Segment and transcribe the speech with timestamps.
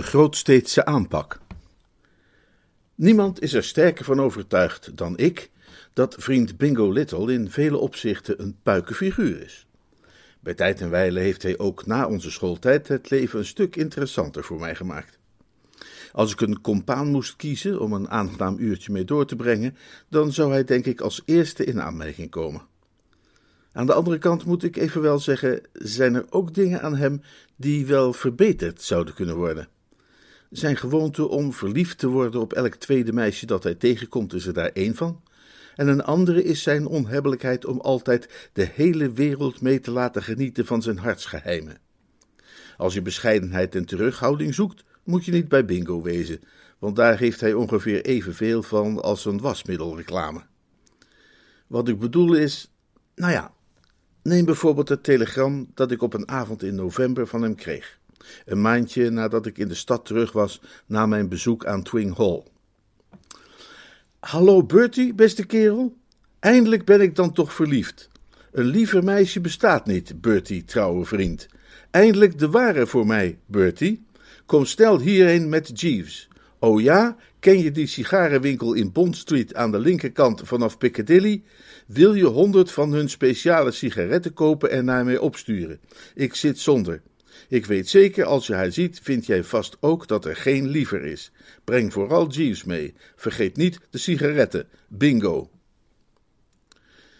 [0.00, 1.38] De grootsteedse aanpak.
[2.94, 5.50] Niemand is er sterker van overtuigd dan ik
[5.92, 9.66] dat vriend Bingo Little in vele opzichten een puikenfiguur is.
[10.40, 14.44] Bij tijd en wijle heeft hij ook na onze schooltijd het leven een stuk interessanter
[14.44, 15.18] voor mij gemaakt.
[16.12, 19.76] Als ik een compaan moest kiezen om een aangenaam uurtje mee door te brengen,
[20.08, 22.62] dan zou hij denk ik als eerste in aanmerking komen.
[23.72, 27.22] Aan de andere kant moet ik evenwel zeggen, zijn er ook dingen aan hem
[27.56, 29.68] die wel verbeterd zouden kunnen worden.
[30.50, 34.52] Zijn gewoonte om verliefd te worden op elk tweede meisje dat hij tegenkomt is er
[34.52, 35.22] daar één van.
[35.76, 40.66] En een andere is zijn onhebbelijkheid om altijd de hele wereld mee te laten genieten
[40.66, 41.78] van zijn hartsgeheimen.
[42.76, 46.40] Als je bescheidenheid en terughouding zoekt, moet je niet bij Bingo wezen,
[46.78, 50.42] want daar heeft hij ongeveer evenveel van als een wasmiddelreclame.
[51.66, 52.72] Wat ik bedoel is,
[53.14, 53.52] nou ja,
[54.22, 57.99] neem bijvoorbeeld het telegram dat ik op een avond in november van hem kreeg.
[58.44, 62.42] Een maandje nadat ik in de stad terug was na mijn bezoek aan Twing Hall.
[64.20, 65.96] Hallo Bertie, beste kerel.
[66.38, 68.08] Eindelijk ben ik dan toch verliefd.
[68.52, 71.48] Een liever meisje bestaat niet, Bertie, trouwe vriend.
[71.90, 74.04] Eindelijk de ware voor mij, Bertie.
[74.46, 76.28] Kom snel hierheen met Jeeves.
[76.58, 81.42] Oh ja, ken je die sigarenwinkel in Bond Street aan de linkerkant vanaf Piccadilly?
[81.86, 85.80] Wil je honderd van hun speciale sigaretten kopen en naar mij opsturen?
[86.14, 87.02] Ik zit zonder.
[87.48, 91.04] Ik weet zeker, als je haar ziet, vind jij vast ook dat er geen liever
[91.04, 91.32] is.
[91.64, 92.94] Breng vooral Jeeves mee.
[93.16, 94.68] Vergeet niet de sigaretten.
[94.88, 95.50] Bingo.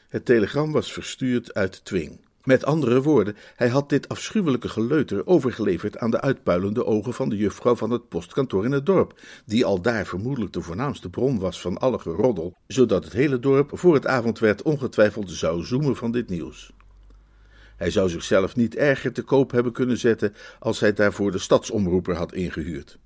[0.09, 2.21] Het telegram was verstuurd uit Twing.
[2.45, 7.37] Met andere woorden, hij had dit afschuwelijke geleuter overgeleverd aan de uitpuilende ogen van de
[7.37, 11.61] juffrouw van het postkantoor in het dorp, die al daar vermoedelijk de voornaamste bron was
[11.61, 16.13] van alle geroddel, zodat het hele dorp voor het avond werd ongetwijfeld zou zoemen van
[16.13, 16.73] dit nieuws.
[17.81, 22.17] Hij zou zichzelf niet erger te koop hebben kunnen zetten als hij daarvoor de stadsomroeper
[22.17, 22.99] had ingehuurd.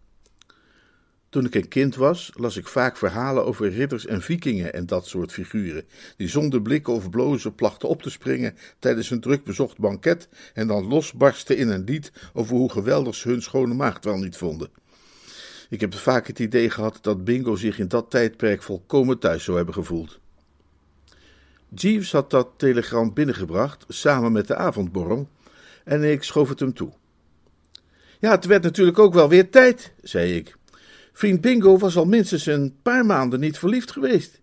[1.28, 5.06] Toen ik een kind was, las ik vaak verhalen over ridders en vikingen en dat
[5.06, 5.84] soort figuren,
[6.16, 10.66] die zonder blikken of blozen plachten op te springen tijdens een druk bezocht banket en
[10.66, 14.68] dan losbarsten in een lied over hoe geweldig ze hun schone maagd wel niet vonden.
[15.68, 19.56] Ik heb vaak het idee gehad dat Bingo zich in dat tijdperk volkomen thuis zou
[19.56, 20.22] hebben gevoeld.
[21.74, 25.28] Jeeves had dat telegram binnengebracht samen met de avondborrel
[25.84, 26.92] en ik schoof het hem toe.
[28.20, 30.56] Ja, het werd natuurlijk ook wel weer tijd, zei ik.
[31.12, 34.40] Vriend Bingo was al minstens een paar maanden niet verliefd geweest.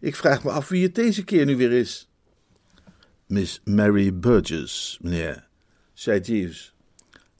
[0.00, 2.10] Ik vraag me af wie het deze keer nu weer is.
[3.26, 5.48] Miss Mary Burgess, meneer,
[5.92, 6.74] zei Jeeves.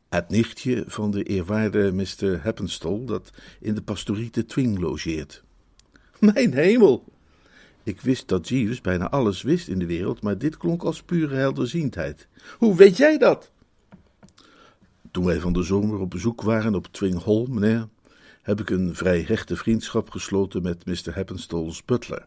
[0.08, 2.42] Het nichtje van de eerwaarde Mr.
[2.42, 5.42] Heppenstall dat in de pastoriete Twing logeert.
[6.18, 7.11] Mijn hemel!
[7.84, 11.34] Ik wist dat Jeeves bijna alles wist in de wereld, maar dit klonk als pure
[11.34, 12.28] helderziendheid.
[12.58, 13.50] Hoe weet jij dat?
[15.10, 17.88] Toen wij van de zomer op bezoek waren op Twing Hall, meneer,
[18.42, 21.14] heb ik een vrij hechte vriendschap gesloten met Mr.
[21.14, 22.24] Heppenstall's butler.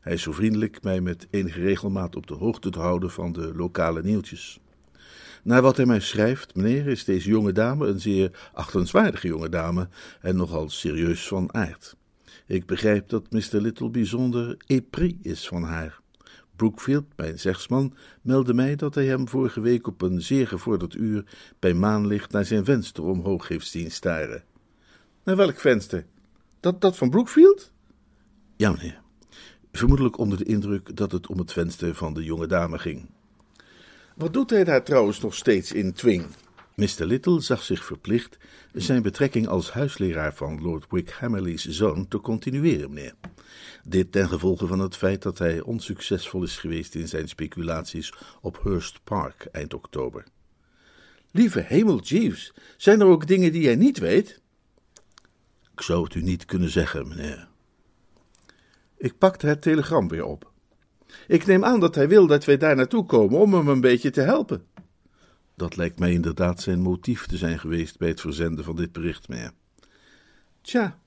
[0.00, 3.52] Hij is zo vriendelijk mij met enige regelmaat op de hoogte te houden van de
[3.54, 4.60] lokale nieuwtjes.
[5.42, 9.88] Naar wat hij mij schrijft, meneer, is deze jonge dame een zeer achtenswaardige jonge dame
[10.20, 11.96] en nogal serieus van aard.
[12.48, 13.60] Ik begrijp dat Mr.
[13.60, 16.00] Little bijzonder épris is van haar.
[16.56, 21.24] Brookfield, mijn zegsman, meldde mij dat hij hem vorige week op een zeer gevorderd uur
[21.58, 24.44] bij maanlicht naar zijn venster omhoog heeft zien staren.
[25.24, 26.06] Naar welk venster?
[26.60, 27.72] Dat, dat van Brookfield?
[28.56, 29.00] Ja, meneer.
[29.72, 33.10] Vermoedelijk onder de indruk dat het om het venster van de jonge dame ging.
[34.14, 36.26] Wat doet hij daar trouwens nog steeds in Twing?
[36.78, 37.04] Mr.
[37.04, 38.38] Little zag zich verplicht
[38.72, 43.14] zijn betrekking als huisleraar van Lord Wickhammerly's zoon te continueren, meneer.
[43.84, 48.60] Dit ten gevolge van het feit dat hij onsuccesvol is geweest in zijn speculaties op
[48.62, 50.24] Hurst Park eind oktober.
[51.30, 54.40] Lieve hemel, Jeeves, zijn er ook dingen die jij niet weet?
[55.72, 57.48] Ik zou het u niet kunnen zeggen, meneer.
[58.96, 60.52] Ik pakte het telegram weer op.
[61.26, 64.10] Ik neem aan dat hij wil dat wij daar naartoe komen om hem een beetje
[64.10, 64.66] te helpen.
[65.58, 69.28] Dat lijkt mij inderdaad zijn motief te zijn geweest bij het verzenden van dit bericht,
[69.28, 69.52] meneer.
[70.60, 70.98] Tja,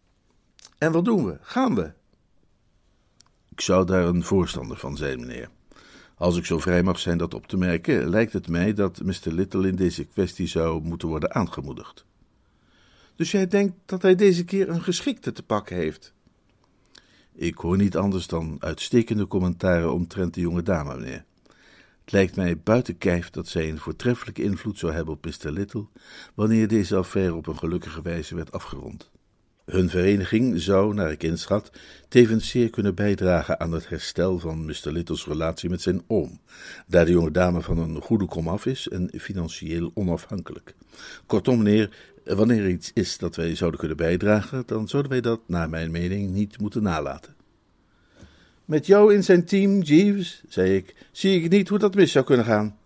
[0.77, 1.37] en wat doen we?
[1.41, 1.91] Gaan we?
[3.49, 5.49] Ik zou daar een voorstander van zijn, meneer.
[6.15, 9.31] Als ik zo vrij mag zijn dat op te merken, lijkt het mij dat Mr.
[9.31, 12.05] Little in deze kwestie zou moeten worden aangemoedigd.
[13.15, 16.13] Dus jij denkt dat hij deze keer een geschikte te pakken heeft?
[17.33, 21.25] Ik hoor niet anders dan uitstekende commentaren omtrent de jonge dame, meneer.
[22.11, 25.51] Lijkt mij buiten kijf dat zij een voortreffelijke invloed zou hebben op Mr.
[25.51, 25.85] Little,
[26.35, 29.11] wanneer deze affaire op een gelukkige wijze werd afgerond.
[29.65, 31.71] Hun vereniging zou, naar ik inschat,
[32.07, 34.91] tevens zeer kunnen bijdragen aan het herstel van Mr.
[34.91, 36.39] Little's relatie met zijn oom,
[36.87, 40.75] daar de jonge dame van een goede komaf is en financieel onafhankelijk.
[41.25, 45.41] Kortom, meneer, wanneer er iets is dat wij zouden kunnen bijdragen, dan zouden wij dat,
[45.47, 47.40] naar mijn mening, niet moeten nalaten.
[48.71, 52.25] Met jou in zijn team, Jeeves, zei ik, zie ik niet hoe dat mis zou
[52.25, 52.77] kunnen gaan.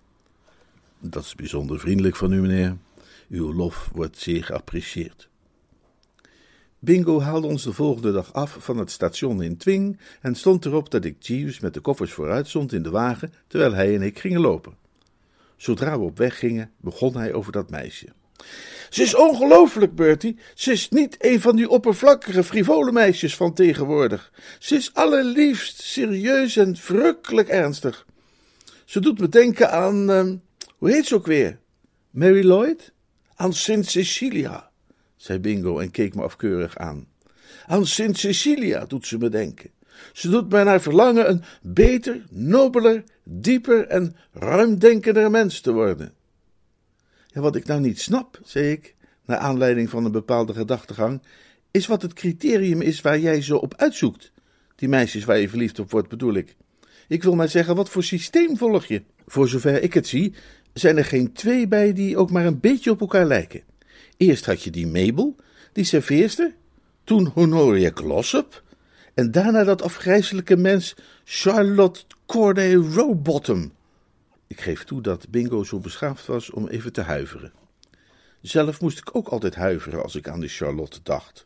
[0.99, 2.77] Dat is bijzonder vriendelijk van u, meneer.
[3.29, 5.29] Uw lof wordt zeer geapprecieerd.
[6.79, 10.91] Bingo haalde ons de volgende dag af van het station in Twing en stond erop
[10.91, 14.19] dat ik Jeeves met de koffers vooruit stond in de wagen, terwijl hij en ik
[14.19, 14.75] gingen lopen.
[15.55, 18.07] Zodra we op weg gingen, begon hij over dat meisje.
[18.89, 20.37] Ze is ongelooflijk, Bertie.
[20.53, 24.31] Ze is niet een van die oppervlakkige, frivole meisjes van tegenwoordig.
[24.59, 28.05] Ze is allerliefst, serieus en verrukkelijk ernstig.
[28.85, 30.33] Ze doet me denken aan, uh,
[30.77, 31.59] hoe heet ze ook weer?
[32.09, 32.93] Mary Lloyd?
[33.35, 34.69] Aan Sint Cecilia
[35.25, 37.07] zei Bingo en keek me afkeurig aan.
[37.65, 39.69] Aan Sint Cecilia doet ze me denken.
[40.13, 46.13] Ze doet mij naar verlangen een beter, nobeler, dieper en ruimdenkender mens te worden.
[47.35, 48.95] Ja, wat ik nou niet snap, zei ik,
[49.25, 51.21] naar aanleiding van een bepaalde gedachtegang,
[51.71, 54.31] is wat het criterium is waar jij zo op uitzoekt.
[54.75, 56.55] Die meisjes waar je verliefd op wordt, bedoel ik.
[57.07, 59.03] Ik wil maar zeggen, wat voor systeem volg je?
[59.27, 60.33] Voor zover ik het zie,
[60.73, 63.63] zijn er geen twee bij die ook maar een beetje op elkaar lijken.
[64.17, 65.35] Eerst had je die Mabel,
[65.71, 66.55] die serveerster,
[67.03, 68.63] toen Honoria Glossop,
[69.13, 73.74] en daarna dat afgrijzelijke mens Charlotte Corday Rowbottom.
[74.47, 77.53] Ik geef toe dat Bingo zo beschaafd was om even te huiveren.
[78.41, 81.45] Zelf moest ik ook altijd huiveren als ik aan die Charlotte dacht.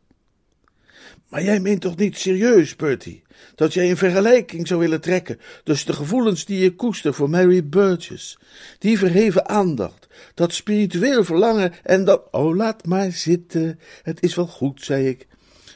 [1.28, 3.24] Maar jij meent toch niet serieus, Bertie,
[3.56, 7.66] dat jij een vergelijking zou willen trekken tussen de gevoelens die je koester voor Mary
[7.66, 8.40] Burgess,
[8.80, 12.28] die verheven aandacht, dat spiritueel verlangen en dat.
[12.32, 15.28] Oh, laat maar zitten, het is wel goed, zei ik.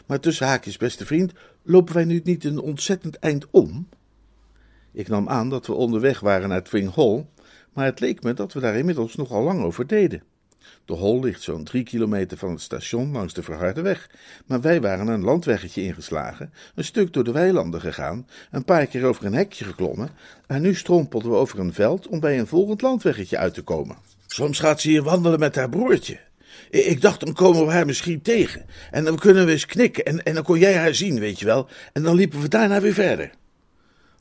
[0.06, 1.32] Maar tussen haakjes, beste vriend,
[1.64, 3.88] lopen wij nu niet een ontzettend eind om?
[4.94, 7.26] Ik nam aan dat we onderweg waren naar Twing Hall,
[7.74, 10.24] maar het leek me dat we daar inmiddels nogal lang over deden.
[10.86, 14.10] De hol ligt zo'n drie kilometer van het station langs de verharde weg,
[14.46, 19.06] maar wij waren een landweggetje ingeslagen, een stuk door de weilanden gegaan, een paar keer
[19.06, 20.10] over een hekje geklommen
[20.48, 23.98] en nu strompelden we over een veld om bij een volgend landweggetje uit te komen.
[24.28, 26.20] Soms gaat ze hier wandelen met haar broertje.
[26.70, 28.66] Ik dacht, dan komen we haar misschien tegen.
[28.92, 31.46] En dan kunnen we eens knikken en, en dan kon jij haar zien, weet je
[31.46, 31.68] wel.
[31.94, 33.32] En dan liepen we daarna weer verder.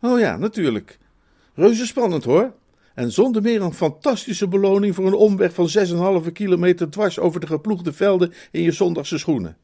[0.03, 0.99] Oh ja, natuurlijk.
[1.55, 2.53] Reuze spannend hoor.
[2.95, 5.69] En zonder meer een fantastische beloning voor een omweg van
[6.25, 9.57] 6,5 kilometer dwars over de geploegde velden in je zondagse schoenen.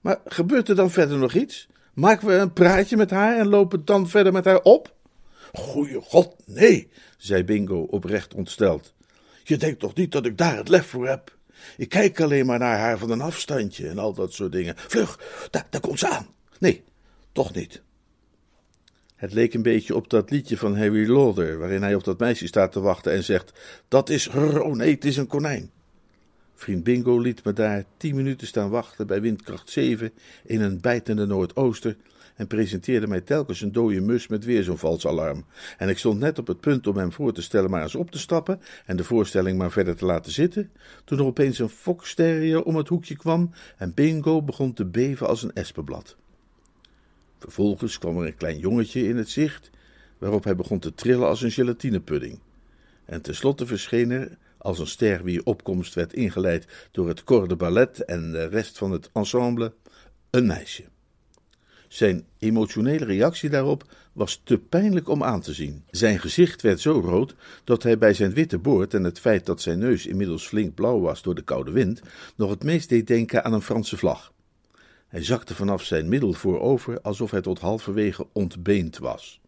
[0.00, 1.68] Maar gebeurt er dan verder nog iets?
[1.94, 4.94] Maken we een praatje met haar en lopen dan verder met haar op?
[5.52, 8.94] Goeie god, nee, zei Bingo oprecht ontsteld.
[9.44, 11.36] Je denkt toch niet dat ik daar het lef voor heb?
[11.76, 14.74] Ik kijk alleen maar naar haar van een afstandje en al dat soort dingen.
[14.76, 15.20] Vlug,
[15.50, 16.26] daar, daar komt ze aan.
[16.58, 16.84] Nee,
[17.32, 17.82] toch niet.
[19.14, 22.46] Het leek een beetje op dat liedje van Harry Lauder, waarin hij op dat meisje
[22.46, 23.52] staat te wachten en zegt:
[23.88, 25.70] Dat is, oh nee, het is een konijn.
[26.54, 30.12] Vriend Bingo liet me daar tien minuten staan wachten bij windkracht 7
[30.44, 31.96] in een bijtende noordooster
[32.36, 35.44] en presenteerde mij telkens een dode mus met weer zo'n vals alarm.
[35.78, 38.10] En ik stond net op het punt om hem voor te stellen maar eens op
[38.10, 40.70] te stappen en de voorstelling maar verder te laten zitten,
[41.04, 45.42] toen er opeens een foksterrier om het hoekje kwam en Bingo begon te beven als
[45.42, 46.16] een espenblad.
[47.44, 49.70] Vervolgens kwam er een klein jongetje in het zicht,
[50.18, 52.38] waarop hij begon te trillen als een gelatinepudding.
[53.04, 57.56] En tenslotte verscheen er, als een ster wie opkomst werd ingeleid door het corps de
[57.56, 59.72] ballet en de rest van het ensemble,
[60.30, 60.84] een meisje.
[61.88, 65.84] Zijn emotionele reactie daarop was te pijnlijk om aan te zien.
[65.90, 67.34] Zijn gezicht werd zo rood
[67.64, 71.00] dat hij bij zijn witte boord en het feit dat zijn neus inmiddels flink blauw
[71.00, 72.02] was door de koude wind,
[72.36, 74.33] nog het meest deed denken aan een Franse vlag.
[75.14, 79.40] Hij zakte vanaf zijn middel voorover alsof hij tot halverwege ontbeend was.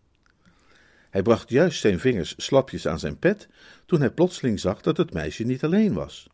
[1.10, 3.48] Hij bracht juist zijn vingers slapjes aan zijn pet
[3.86, 6.28] toen hij plotseling zag dat het meisje niet alleen was.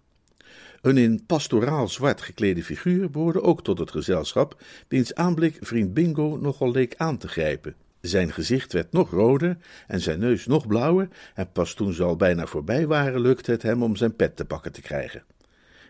[0.80, 6.38] Een in pastoraal zwart geklede figuur behoorde ook tot het gezelschap, wiens aanblik vriend Bingo
[6.40, 7.74] nogal leek aan te grijpen.
[8.00, 12.16] Zijn gezicht werd nog roder en zijn neus nog blauwer, en pas toen ze al
[12.16, 15.24] bijna voorbij waren, lukte het hem om zijn pet te pakken te krijgen.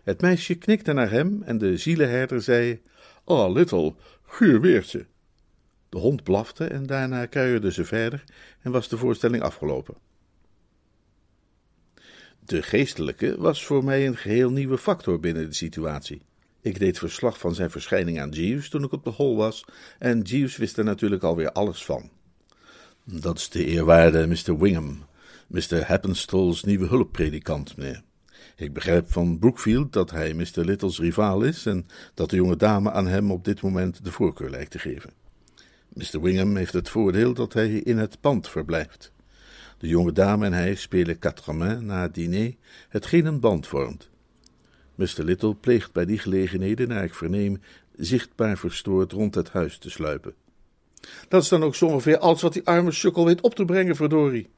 [0.03, 2.81] Het meisje knikte naar hem en de zielenherder zei:
[3.25, 5.07] Oh, Little, guur weertje.
[5.89, 8.25] De hond blafte en daarna kuierde ze verder
[8.61, 9.95] en was de voorstelling afgelopen.
[12.45, 16.23] De geestelijke was voor mij een geheel nieuwe factor binnen de situatie.
[16.61, 19.65] Ik deed verslag van zijn verschijning aan Jeeves toen ik op de hol was,
[19.99, 22.11] en Jeeves wist er natuurlijk alweer alles van.
[23.05, 24.59] Dat is de eerwaarde Mr.
[24.59, 25.07] Wingham,
[25.47, 25.85] Mr.
[25.87, 28.03] Happenstall's nieuwe hulppredikant, meneer.
[28.63, 30.65] Ik begrijp van Brookfield dat hij Mr.
[30.65, 34.51] Little's rivaal is en dat de jonge dame aan hem op dit moment de voorkeur
[34.51, 35.11] lijkt te geven.
[35.89, 36.21] Mr.
[36.21, 39.13] Wingham heeft het voordeel dat hij in het pand verblijft.
[39.79, 42.55] De jonge dame en hij spelen quatre na het diner,
[42.89, 44.11] hetgeen een band vormt.
[44.95, 45.23] Mr.
[45.23, 47.61] Little pleegt bij die gelegenheden, naar ik verneem,
[47.97, 50.35] zichtbaar verstoord rond het huis te sluipen.
[51.29, 53.97] Dat is dan ook zo ongeveer alles wat die arme sukkel weet op te brengen,
[53.97, 54.49] verdorie.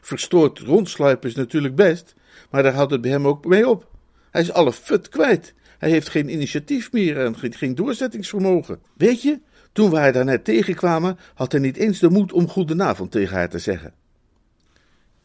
[0.00, 2.14] Verstoord rondsluipen is natuurlijk best,
[2.50, 3.90] maar daar houdt het bij hem ook mee op.
[4.30, 5.54] Hij is alle fut kwijt.
[5.78, 8.80] Hij heeft geen initiatief meer en geen doorzettingsvermogen.
[8.96, 9.40] Weet je,
[9.72, 13.48] toen we haar daarnet tegenkwamen, had hij niet eens de moed om goedenavond tegen haar
[13.48, 13.94] te zeggen.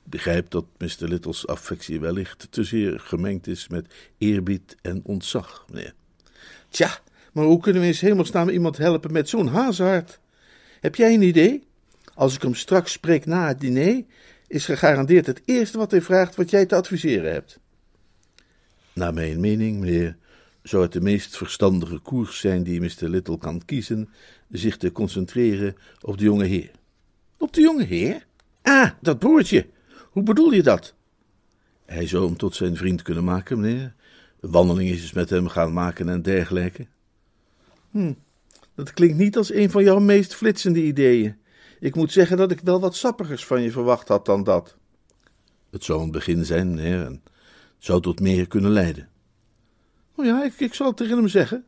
[0.03, 1.07] Ik begrijp dat Mr.
[1.07, 5.93] Little's affectie wellicht te zeer gemengd is met eerbied en ontzag, meneer.
[6.69, 6.99] Tja,
[7.33, 10.19] maar hoe kunnen we in hemelsnaam iemand helpen met zo'n hazard?
[10.79, 11.67] Heb jij een idee?
[12.13, 14.03] Als ik hem straks spreek na het diner,
[14.48, 17.60] is gegarandeerd het eerste wat hij vraagt wat jij te adviseren hebt.
[18.94, 20.18] Naar mijn mening, meneer,
[20.63, 23.10] zou het de meest verstandige koers zijn die Mr.
[23.10, 24.10] Little kan kiezen,
[24.50, 26.72] zich te concentreren op de jonge heer.
[27.38, 28.25] Op de jonge heer?
[28.62, 29.68] Ah, dat broertje.
[30.12, 30.96] Hoe bedoel je dat?
[31.86, 33.94] Hij zou hem tot zijn vriend kunnen maken, meneer.
[34.39, 36.88] Wandelingetjes met hem gaan maken en dergelijke.
[37.92, 38.13] Hm,
[38.75, 41.36] dat klinkt niet als een van jouw meest flitsende ideeën.
[41.79, 44.77] Ik moet zeggen dat ik wel wat sappigers van je verwacht had dan dat.
[45.69, 47.24] Het zou een begin zijn, meneer, en
[47.77, 49.10] zou tot meer kunnen leiden.
[50.15, 51.65] Oh ja, ik, ik zal het tegen hem zeggen.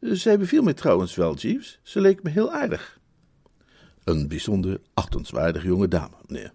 [0.00, 1.80] Zij beviel mij trouwens wel, Jeeves.
[1.82, 3.00] Ze leek me heel aardig.
[4.04, 6.52] Een bijzonder achtenswaardige jonge dame, meneer.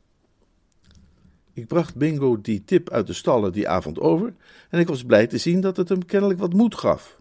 [1.53, 4.33] Ik bracht Bingo die tip uit de stallen die avond over
[4.69, 7.20] en ik was blij te zien dat het hem kennelijk wat moed gaf.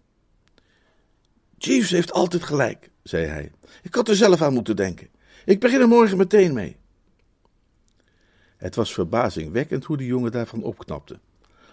[1.63, 3.51] Jeeves heeft altijd gelijk, zei hij.
[3.83, 5.09] Ik had er zelf aan moeten denken.
[5.45, 6.77] Ik begin er morgen meteen mee.
[8.57, 11.19] Het was verbazingwekkend hoe de jongen daarvan opknapte.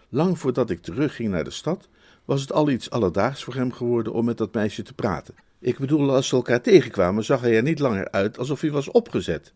[0.09, 1.89] Lang voordat ik terugging naar de stad,
[2.25, 5.35] was het al iets alledaags voor hem geworden om met dat meisje te praten.
[5.59, 8.91] Ik bedoel, als ze elkaar tegenkwamen, zag hij er niet langer uit alsof hij was
[8.91, 9.53] opgezet.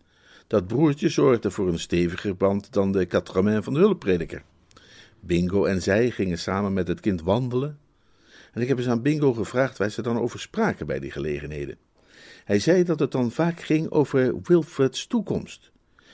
[0.47, 4.43] Dat broertje zorgde voor een steviger band dan de quatre van de hulpprediker.
[5.21, 7.79] Bingo en zij gingen samen met het kind wandelen.
[8.53, 11.77] En ik heb eens aan Bingo gevraagd waar ze dan over spraken bij die gelegenheden.
[12.45, 15.71] Hij zei dat het dan vaak ging over Wilfred's toekomst.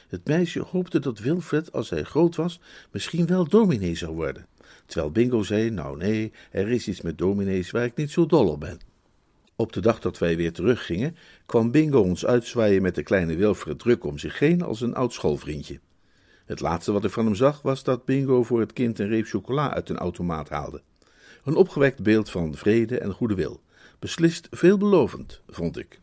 [0.09, 4.47] Het meisje hoopte dat Wilfred, als hij groot was, misschien wel dominee zou worden.
[4.87, 8.49] Terwijl Bingo zei: Nou, nee, er is iets met dominees waar ik niet zo dol
[8.49, 8.79] op ben.
[9.57, 11.17] Op de dag dat wij weer teruggingen,
[11.47, 15.13] kwam Bingo ons uitzwaaien met de kleine Wilfred druk om zich heen als een oud
[15.13, 15.81] schoolvriendje.
[16.47, 19.27] Het laatste wat ik van hem zag was dat Bingo voor het kind een reep
[19.27, 20.83] chocola uit een automaat haalde.
[21.49, 23.61] Een opgewekt beeld van vrede en goede wil.
[23.99, 26.01] Beslist veelbelovend, vond ik.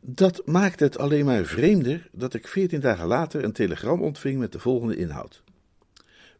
[0.00, 4.52] Dat maakte het alleen maar vreemder dat ik veertien dagen later een telegram ontving met
[4.52, 5.42] de volgende inhoud.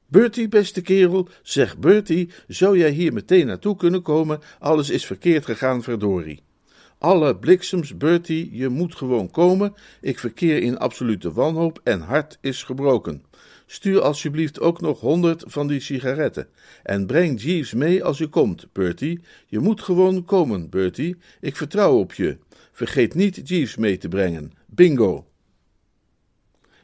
[0.07, 4.41] Bertie, beste kerel, zeg Bertie, zou jij hier meteen naartoe kunnen komen?
[4.59, 6.43] Alles is verkeerd gegaan, verdorie.
[6.99, 9.75] Alle bliksems, Bertie, je moet gewoon komen.
[10.01, 13.23] Ik verkeer in absolute wanhoop en hart is gebroken.
[13.67, 16.49] Stuur alsjeblieft ook nog honderd van die sigaretten.
[16.83, 19.21] En breng Jeeves mee als je komt, Bertie.
[19.47, 21.17] Je moet gewoon komen, Bertie.
[21.41, 22.39] Ik vertrouw op je.
[22.73, 24.53] Vergeet niet Jeeves mee te brengen.
[24.67, 25.27] Bingo!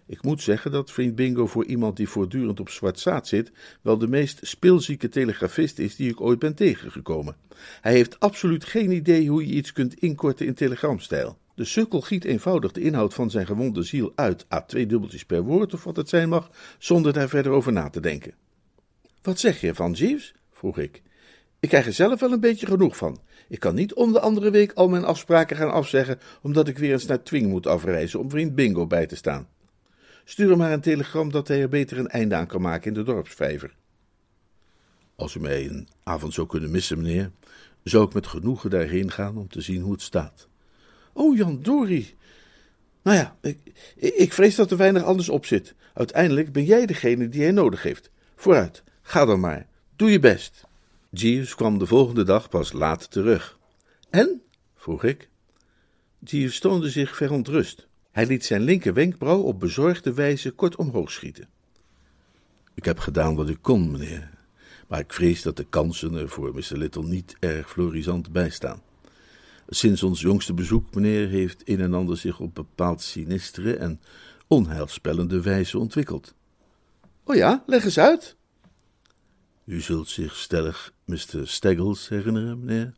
[0.07, 3.99] Ik moet zeggen dat vriend Bingo voor iemand die voortdurend op zwart zaad zit, wel
[3.99, 7.37] de meest speelzieke telegrafist is die ik ooit ben tegengekomen.
[7.81, 11.39] Hij heeft absoluut geen idee hoe je iets kunt inkorten in telegramstijl.
[11.63, 15.43] De sukkel giet eenvoudig de inhoud van zijn gewonde ziel uit, a twee dubbeltjes per
[15.43, 18.35] woord of wat het zijn mag, zonder daar verder over na te denken.
[19.23, 20.35] Wat zeg je van Jeeves?
[20.53, 21.03] vroeg ik.
[21.61, 23.21] Ik krijg er zelf wel een beetje genoeg van.
[23.49, 26.93] Ik kan niet om de andere week al mijn afspraken gaan afzeggen, omdat ik weer
[26.93, 29.49] eens naar Twing moet afreizen om vriend Bingo bij te staan.
[30.25, 32.95] Stuur hem maar een telegram dat hij er beter een einde aan kan maken in
[32.95, 33.77] de dorpsvijver.
[35.17, 37.31] Als u mij een avond zou kunnen missen, meneer,
[37.83, 40.51] zou ik met genoegen daarheen gaan om te zien hoe het staat.
[41.13, 42.15] Oh, Jan Dori.
[43.03, 43.59] Nou ja, ik,
[43.97, 45.75] ik vrees dat er weinig anders op zit.
[45.95, 48.11] Uiteindelijk ben jij degene die hij nodig heeft.
[48.37, 49.67] Vooruit, ga dan maar.
[49.97, 50.65] Doe je best.
[51.11, 53.59] Jeeves kwam de volgende dag pas laat terug.
[54.11, 54.43] En?
[54.75, 55.29] vroeg ik.
[56.19, 57.87] Jeeves toonde zich verontrust.
[58.11, 61.49] Hij liet zijn linker wenkbrauw op bezorgde wijze kort omhoog schieten.
[62.75, 64.31] Ik heb gedaan wat ik kon, meneer,
[64.89, 66.77] maar ik vrees dat de kansen er voor Mr.
[66.77, 68.83] Little niet erg florisant bij staan.
[69.75, 74.01] Sinds ons jongste bezoek, meneer, heeft een en ander zich op bepaald sinistere en
[74.47, 76.35] onheilspellende wijze ontwikkeld.
[77.25, 78.37] Oh ja, leg eens uit.
[79.65, 81.41] U U zult zich stellig Mr.
[81.43, 82.95] Staggles herinneren, meneer?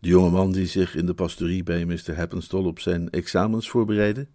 [0.00, 2.16] De jonge man die zich in de pastorie bij Mr.
[2.16, 4.26] Happenstall op zijn examens voorbereidde?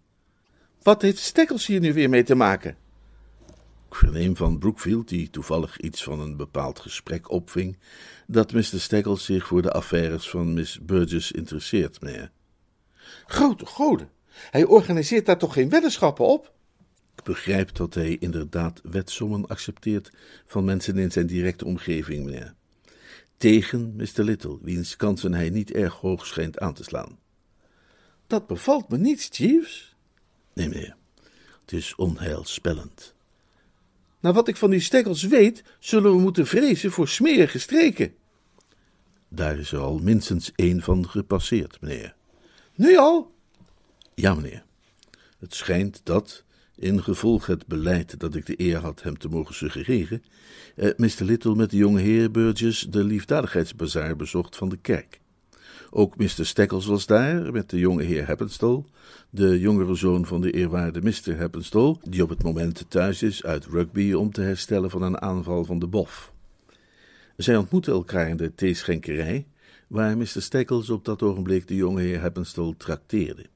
[0.82, 2.76] Wat heeft Staggles hier nu weer mee te maken?
[3.92, 7.78] Ik verneem van Brookfield, die toevallig iets van een bepaald gesprek opving,
[8.26, 8.62] dat Mr.
[8.62, 12.30] Staggles zich voor de affaires van Miss Burgess interesseert, meneer.
[13.26, 14.10] Grote goden,
[14.50, 16.52] hij organiseert daar toch geen weddenschappen op?
[17.16, 20.10] Ik begrijp dat hij inderdaad wetsommen accepteert
[20.46, 22.54] van mensen in zijn directe omgeving, meneer.
[23.36, 24.22] Tegen Mr.
[24.22, 27.18] Little, wiens kansen hij niet erg hoog schijnt aan te slaan.
[28.26, 29.96] Dat bevalt me niets, Jeeves.
[30.54, 30.96] Nee, meneer.
[31.60, 33.14] Het is onheilspellend.
[34.22, 38.14] Naar wat ik van die stekkels weet, zullen we moeten vrezen voor smerige streken.
[39.28, 42.14] Daar is er al minstens één van gepasseerd, meneer.
[42.74, 43.34] Nu al?
[44.14, 44.64] Ja, meneer.
[45.38, 46.44] Het schijnt dat,
[46.76, 50.22] in gevolg het beleid dat ik de eer had hem te mogen suggereren,
[50.76, 51.24] eh, Mr.
[51.24, 55.20] Little met de jonge heer Burgess de liefdadigheidsbazaar bezocht van de kerk.
[55.94, 56.46] Ook Mr.
[56.46, 58.84] Steckles was daar met de jonge heer Heppenstall,
[59.30, 61.36] de jongere zoon van de eerwaarde Mr.
[61.36, 65.64] Heppenstall, die op het moment thuis is uit rugby om te herstellen van een aanval
[65.64, 66.32] van de bof.
[67.36, 69.46] Zij ontmoetten elkaar in de theeschenkerij,
[69.86, 70.26] waar Mr.
[70.26, 73.46] Steckles op dat ogenblik de jonge heer Heppenstall trakteerde.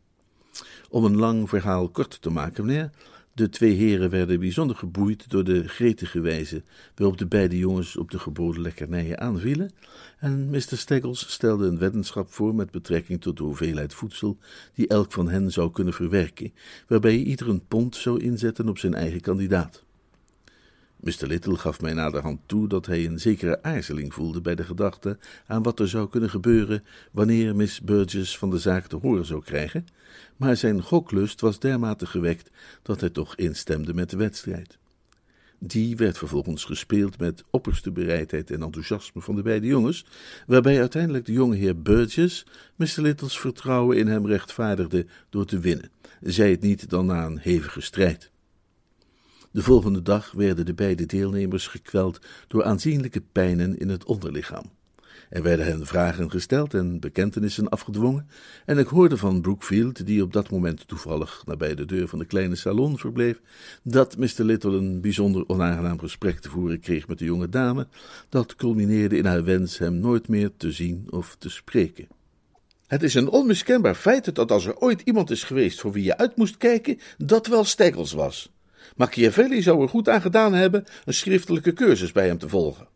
[0.90, 2.90] Om een lang verhaal kort te maken, meneer,
[3.36, 6.62] de twee heren werden bijzonder geboeid door de gretige wijze
[6.94, 9.70] waarop de beide jongens op de geboden lekkernijen aanvielen,
[10.18, 10.60] en Mr.
[10.60, 14.38] Staggles stelde een weddenschap voor met betrekking tot de hoeveelheid voedsel
[14.74, 16.52] die elk van hen zou kunnen verwerken,
[16.88, 19.85] waarbij ieder een pond zou inzetten op zijn eigen kandidaat.
[21.00, 21.26] Mr.
[21.26, 25.62] Little gaf mij naderhand toe dat hij een zekere aarzeling voelde bij de gedachte aan
[25.62, 29.86] wat er zou kunnen gebeuren wanneer Miss Burgess van de zaak te horen zou krijgen,
[30.36, 32.50] maar zijn goklust was dermate gewekt
[32.82, 34.78] dat hij toch instemde met de wedstrijd.
[35.58, 40.06] Die werd vervolgens gespeeld met opperste bereidheid en enthousiasme van de beide jongens,
[40.46, 43.00] waarbij uiteindelijk de jonge heer Burgess Mr.
[43.00, 47.80] Littles vertrouwen in hem rechtvaardigde door te winnen, zij het niet dan na een hevige
[47.80, 48.30] strijd.
[49.56, 54.64] De volgende dag werden de beide deelnemers gekweld door aanzienlijke pijnen in het onderlichaam.
[55.30, 58.28] Er werden hen vragen gesteld en bekentenissen afgedwongen,
[58.64, 62.24] en ik hoorde van Brookfield, die op dat moment toevallig nabij de deur van de
[62.24, 63.40] kleine salon verbleef,
[63.82, 64.42] dat Mr.
[64.42, 67.86] Little een bijzonder onaangenaam gesprek te voeren kreeg met de jonge dame,
[68.28, 72.08] dat culmineerde in haar wens hem nooit meer te zien of te spreken.
[72.86, 76.16] Het is een onmiskenbaar feit dat als er ooit iemand is geweest voor wie je
[76.16, 78.54] uit moest kijken, dat wel Steggles was.
[78.96, 82.88] Machiavelli zou er goed aan gedaan hebben een schriftelijke cursus bij hem te volgen.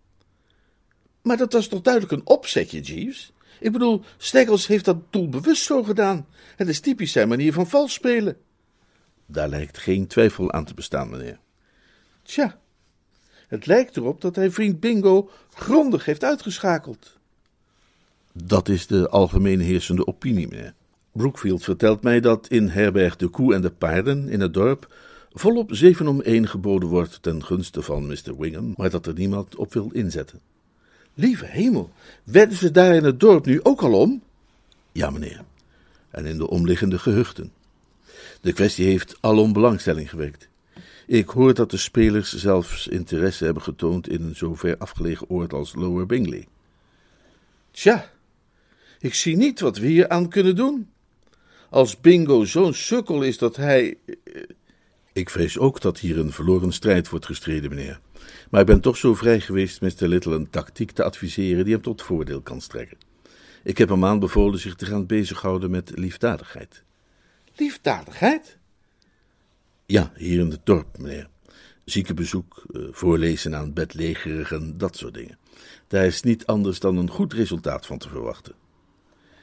[1.22, 3.32] Maar dat was toch duidelijk een opzetje, Jeeves?
[3.60, 6.26] Ik bedoel, Steggles heeft dat doelbewust zo gedaan.
[6.56, 8.36] Het is typisch zijn manier van vals spelen.
[9.26, 11.38] Daar lijkt geen twijfel aan te bestaan, meneer.
[12.22, 12.58] Tja,
[13.48, 17.18] het lijkt erop dat hij vriend Bingo grondig heeft uitgeschakeld.
[18.32, 20.74] Dat is de algemeen heersende opinie, meneer.
[21.12, 24.94] Brookfield vertelt mij dat in herberg De Koe en de Paarden in het dorp
[25.32, 28.36] volop zeven om één geboden wordt ten gunste van Mr.
[28.38, 30.40] Wingham, maar dat er niemand op wil inzetten.
[31.14, 31.90] Lieve hemel,
[32.24, 34.22] wedden ze daar in het dorp nu ook al om?
[34.92, 35.44] Ja, meneer.
[36.10, 37.52] En in de omliggende gehuchten.
[38.40, 40.48] De kwestie heeft alom belangstelling gewekt.
[41.06, 45.52] Ik hoor dat de spelers zelfs interesse hebben getoond in een zo ver afgelegen oord
[45.52, 46.46] als Lower Bingley.
[47.70, 48.10] Tja,
[48.98, 50.90] ik zie niet wat we hier aan kunnen doen.
[51.70, 53.96] Als Bingo zo'n sukkel is dat hij.
[55.12, 58.00] Ik vrees ook dat hier een verloren strijd wordt gestreden, meneer.
[58.50, 60.06] Maar ik ben toch zo vrij geweest Mr.
[60.06, 62.98] Little een tactiek te adviseren die hem tot voordeel kan strekken.
[63.62, 66.82] Ik heb hem aanbevolen zich te gaan bezighouden met liefdadigheid.
[67.56, 68.58] Liefdadigheid?
[69.86, 71.28] Ja, hier in het dorp, meneer.
[71.84, 75.38] Ziekenbezoek, eh, voorlezen aan bedlegerigen, dat soort dingen.
[75.86, 78.54] Daar is niet anders dan een goed resultaat van te verwachten.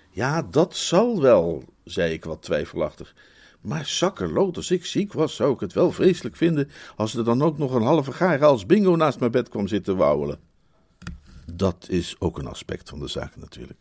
[0.09, 3.13] Ja, dat zal wel, zei ik wat twijfelachtig.
[3.67, 7.41] Maar zakkerloot, als ik ziek was, zou ik het wel vreselijk vinden als er dan
[7.41, 10.39] ook nog een halve gare als bingo naast mijn bed kwam zitten wauwelen.
[11.51, 13.79] Dat is ook een aspect van de zaak natuurlijk.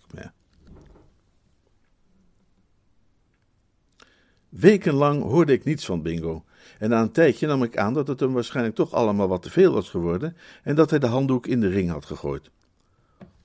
[4.49, 6.44] Wekenlang hoorde ik niets van Bingo.
[6.79, 9.51] En na een tijdje nam ik aan dat het hem waarschijnlijk toch allemaal wat te
[9.51, 12.51] veel was geworden en dat hij de handdoek in de ring had gegooid.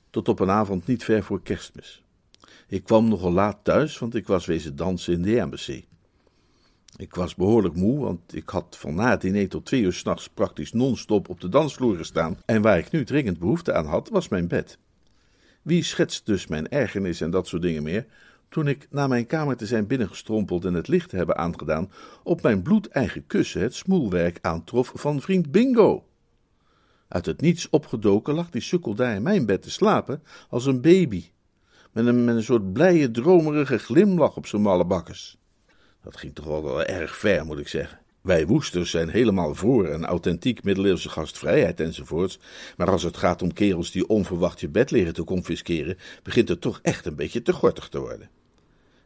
[0.09, 2.03] Tot op een avond niet ver voor kerstmis.
[2.67, 5.85] Ik kwam nogal laat thuis, want ik was wezen dansen in de embassy.
[7.01, 10.29] Ik was behoorlijk moe, want ik had van na het diner tot twee uur s'nachts
[10.29, 12.37] praktisch non-stop op de dansvloer gestaan.
[12.45, 14.77] En waar ik nu dringend behoefte aan had, was mijn bed.
[15.61, 18.05] Wie schetst dus mijn ergernis en dat soort dingen meer,
[18.49, 21.91] toen ik na mijn kamer te zijn binnengestrompeld en het licht te hebben aangedaan,
[22.23, 26.05] op mijn bloedeigen kussen het smoelwerk aantrof van vriend Bingo.
[27.07, 30.81] Uit het niets opgedoken lag die sukkel daar in mijn bed te slapen als een
[30.81, 31.25] baby,
[31.91, 35.40] met een, met een soort blije, dromerige glimlach op zijn malle bakkes.
[36.03, 37.99] Dat ging toch wel, wel erg ver, moet ik zeggen.
[38.21, 42.39] Wij woesters zijn helemaal voor een authentiek middeleeuwse gastvrijheid enzovoorts,
[42.77, 46.61] maar als het gaat om kerels die onverwacht je bed liggen te confisceren, begint het
[46.61, 48.29] toch echt een beetje te gortig te worden.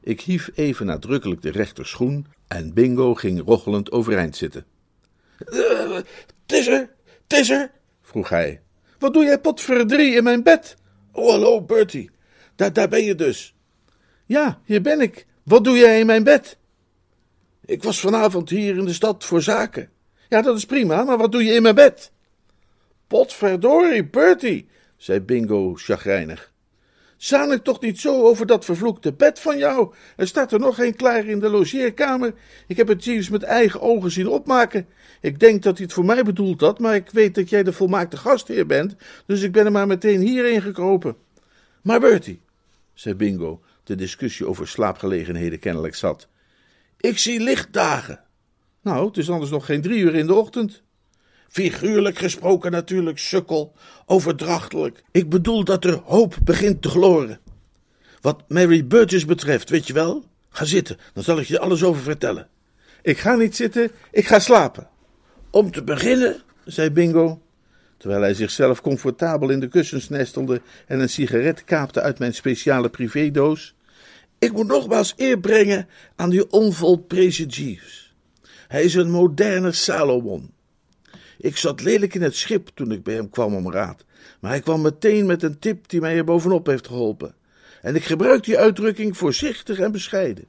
[0.01, 4.65] Ik hief even nadrukkelijk de rechterschoen en Bingo ging rochelend overeind zitten.
[5.49, 5.99] Uh,
[6.45, 6.89] is er,
[7.27, 8.61] is er, vroeg hij.
[8.99, 10.75] Wat doe jij potverdrie in mijn bed?
[11.11, 12.09] Oh, hallo, Bertie.
[12.55, 13.55] Daar, daar ben je dus.
[14.25, 15.25] Ja, hier ben ik.
[15.43, 16.57] Wat doe jij in mijn bed?
[17.65, 19.89] Ik was vanavond hier in de stad voor zaken.
[20.29, 22.11] Ja, dat is prima, maar wat doe je in mijn bed?
[23.07, 26.53] Potverdorie, Bertie, zei Bingo chagrijnig.
[27.17, 29.93] Zaan ik toch niet zo over dat vervloekte bed van jou?
[30.15, 32.33] Er staat er nog geen klaar in de logeerkamer.
[32.67, 34.87] Ik heb het Jeeves met eigen ogen zien opmaken.
[35.21, 37.73] Ik denk dat hij het voor mij bedoeld had, maar ik weet dat jij de
[37.73, 41.15] volmaakte gastheer bent, dus ik ben er maar meteen hierheen gekropen.
[41.81, 42.41] Maar Bertie,
[42.93, 46.27] zei Bingo, de discussie over slaapgelegenheden kennelijk zat,
[46.97, 48.19] ik zie lichtdagen.
[48.81, 50.83] Nou, het is anders nog geen drie uur in de ochtend.
[51.47, 53.73] Figuurlijk gesproken natuurlijk, sukkel,
[54.05, 55.03] overdrachtelijk.
[55.11, 57.39] Ik bedoel dat er hoop begint te gloren.
[58.21, 60.23] Wat Mary Burgess betreft, weet je wel?
[60.49, 62.47] Ga zitten, dan zal ik je alles over vertellen.
[63.01, 64.87] Ik ga niet zitten, ik ga slapen.
[65.49, 67.41] Om te beginnen, zei Bingo,
[67.97, 72.89] terwijl hij zichzelf comfortabel in de kussens nestelde en een sigaret kaapte uit mijn speciale
[72.89, 73.75] privédoos.
[74.39, 78.15] Ik moet nogmaals eer brengen aan die onvolprezen Jeeves.
[78.67, 80.53] Hij is een moderne Salomon.
[81.37, 84.05] Ik zat lelijk in het schip toen ik bij hem kwam om raad,
[84.39, 87.35] maar hij kwam meteen met een tip die mij er bovenop heeft geholpen.
[87.81, 90.45] En ik gebruik die uitdrukking voorzichtig en bescheiden.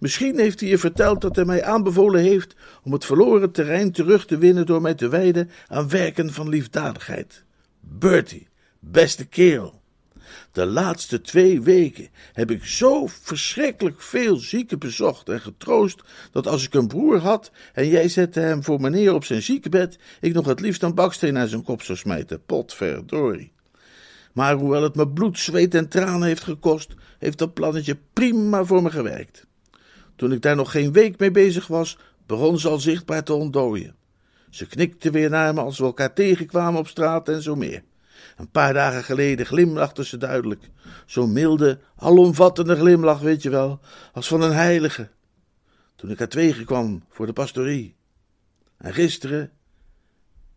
[0.00, 4.26] Misschien heeft hij je verteld dat hij mij aanbevolen heeft om het verloren terrein terug
[4.26, 7.44] te winnen door mij te wijden aan werken van liefdadigheid.
[7.80, 8.48] Bertie,
[8.80, 9.82] beste kerel.
[10.56, 16.64] De laatste twee weken heb ik zo verschrikkelijk veel zieken bezocht en getroost, dat als
[16.64, 20.46] ik een broer had en jij zette hem voor meneer op zijn ziekenbed, ik nog
[20.46, 22.44] het liefst een baksteen naar zijn kop zou smijten.
[22.46, 23.52] Potverdorie.
[24.32, 28.82] Maar hoewel het me bloed, zweet en tranen heeft gekost, heeft dat plannetje prima voor
[28.82, 29.46] me gewerkt.
[30.16, 33.94] Toen ik daar nog geen week mee bezig was, begon ze al zichtbaar te ontdooien.
[34.50, 37.82] Ze knikte weer naar me als we elkaar tegenkwamen op straat en zo meer.
[38.36, 40.70] Een paar dagen geleden glimlachte ze duidelijk.
[41.06, 43.80] Zo'n milde, alomvattende glimlach, weet je wel,
[44.12, 45.08] als van een heilige.
[45.96, 47.96] Toen ik haar tegenkwam voor de pastorie.
[48.78, 49.50] En gisteren,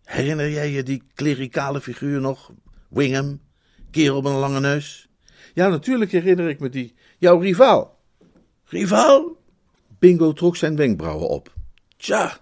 [0.04, 2.52] herinner jij je die klerikale figuur nog?
[2.90, 3.42] Wingham,
[3.92, 5.10] kerel met een lange neus?
[5.54, 6.96] Ja, natuurlijk herinner ik me die.
[7.18, 8.00] Jouw rivaal.
[8.66, 9.38] Rivaal?
[10.00, 11.54] Bingo trok zijn wenkbrauwen op.
[11.98, 12.40] Tja,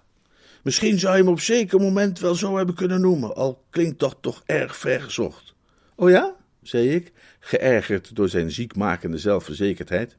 [0.68, 4.16] Misschien zou je hem op zeker moment wel zo hebben kunnen noemen, al klinkt dat
[4.20, 5.54] toch erg vergezocht.
[5.94, 6.36] Oh ja?
[6.62, 10.16] zei ik, geërgerd door zijn ziekmakende zelfverzekerdheid.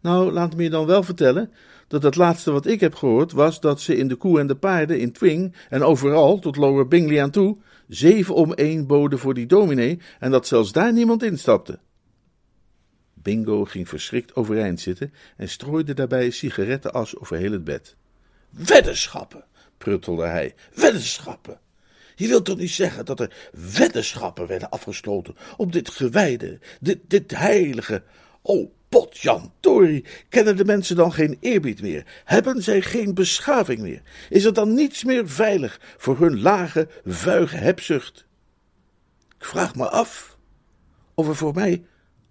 [0.00, 1.52] Nou, laat me je dan wel vertellen
[1.88, 4.56] dat het laatste wat ik heb gehoord was dat ze in de koe en de
[4.56, 7.56] paarden in Twing en overal, tot Lower Bingley aan toe,
[7.88, 11.78] zeven om één boden voor die dominee en dat zelfs daar niemand instapte.
[13.14, 17.96] Bingo ging verschrikt overeind zitten en strooide daarbij sigarettenas over heel het bed.
[18.50, 19.44] Weddenschappen!
[19.78, 20.54] Pruttelde hij.
[20.74, 21.58] Weddenschappen!
[22.14, 27.36] Je wilt toch niet zeggen dat er weddenschappen werden afgesloten op dit gewijde, dit, dit
[27.36, 28.02] heilige.
[28.42, 32.06] Oh, potjan, Tori, kennen de mensen dan geen eerbied meer?
[32.24, 34.02] Hebben zij geen beschaving meer?
[34.30, 38.26] Is er dan niets meer veilig voor hun lage, vuige hebzucht?
[39.38, 40.36] Ik vraag me af
[41.14, 41.84] of er voor mij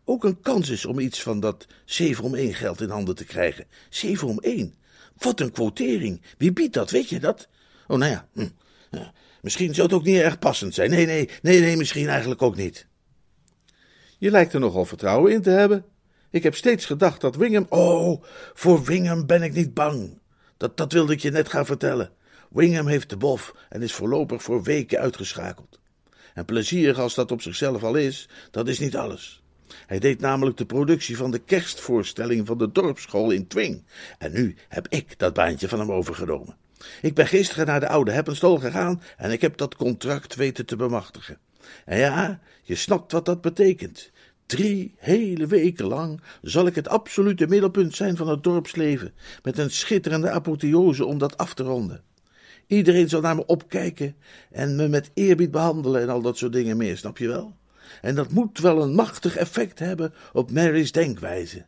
[0.06, 3.26] ook een kans is om iets van dat zeven om één geld in handen te
[3.26, 3.66] krijgen.
[3.90, 4.74] Zeven om één.
[5.18, 6.22] Wat een quotering.
[6.38, 7.48] Wie biedt dat, weet je dat?
[7.88, 8.48] Oh, nou ja, hm.
[8.92, 9.14] ja.
[9.42, 10.90] Misschien zou het ook niet erg passend zijn.
[10.90, 12.88] Nee, nee, nee, nee, misschien eigenlijk ook niet.
[14.18, 15.86] Je lijkt er nogal vertrouwen in te hebben.
[16.30, 17.66] Ik heb steeds gedacht dat Wingham.
[17.70, 18.24] Oh,
[18.54, 20.20] voor Wingham ben ik niet bang.
[20.58, 22.12] Dat, dat wilde ik je net gaan vertellen.
[22.50, 25.80] Wingham heeft de bof en is voorlopig voor weken uitgeschakeld.
[26.34, 29.44] En plezierig als dat op zichzelf al is, dat is niet alles.
[29.86, 33.84] Hij deed namelijk de productie van de kerstvoorstelling van de dorpsschool in Twing.
[34.18, 36.56] En nu heb ik dat baantje van hem overgenomen.
[37.02, 40.76] Ik ben gisteren naar de oude Heppenstol gegaan en ik heb dat contract weten te
[40.76, 41.38] bemachtigen.
[41.86, 44.12] En ja, je snapt wat dat betekent.
[44.46, 49.72] Drie hele weken lang zal ik het absolute middelpunt zijn van het dorpsleven, met een
[49.72, 52.04] schitterende apotheose om dat af te ronden.
[52.68, 54.16] Iedereen zal naar me opkijken
[54.52, 57.56] en me met eerbied behandelen en al dat soort dingen meer, snap je wel?
[58.06, 61.66] En dat moet wel een machtig effect hebben op Mary's denkwijze.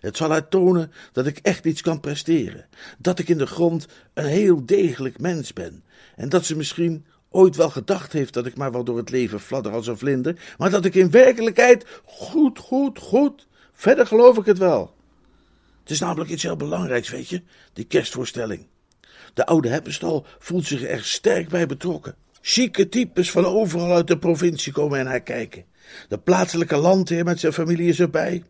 [0.00, 2.66] Het zal haar tonen dat ik echt iets kan presteren,
[2.98, 5.84] dat ik in de grond een heel degelijk mens ben
[6.16, 9.40] en dat ze misschien ooit wel gedacht heeft dat ik maar wel door het leven
[9.40, 13.46] fladder als een vlinder, maar dat ik in werkelijkheid goed, goed, goed.
[13.72, 14.94] Verder geloof ik het wel.
[15.80, 18.66] Het is namelijk iets heel belangrijks, weet je, die kerstvoorstelling.
[19.34, 22.14] De oude Heppenstal voelt zich er sterk bij betrokken.
[22.40, 25.64] Chique types van overal uit de provincie komen naar kijken.
[26.08, 28.42] De plaatselijke landheer met zijn familie is erbij.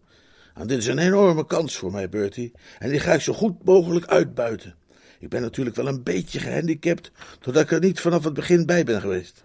[0.55, 3.65] En dit is een enorme kans voor mij, Bertie, en die ga ik zo goed
[3.65, 4.75] mogelijk uitbuiten.
[5.19, 8.85] Ik ben natuurlijk wel een beetje gehandicapt, doordat ik er niet vanaf het begin bij
[8.85, 9.43] ben geweest.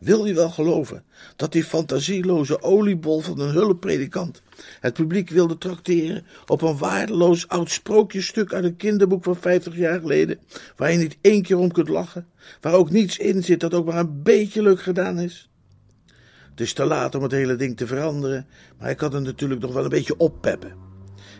[0.00, 1.04] Wil je wel geloven
[1.36, 4.42] dat die fantasieloze oliebol van een hulppredikant
[4.80, 10.00] het publiek wilde trakteren op een waardeloos oud sprookjestuk uit een kinderboek van vijftig jaar
[10.00, 10.38] geleden,
[10.76, 12.26] waar je niet één keer om kunt lachen,
[12.60, 15.48] waar ook niets in zit dat ook maar een beetje leuk gedaan is?
[16.50, 18.46] Het is te laat om het hele ding te veranderen,
[18.78, 20.72] maar ik kan het natuurlijk nog wel een beetje oppeppen.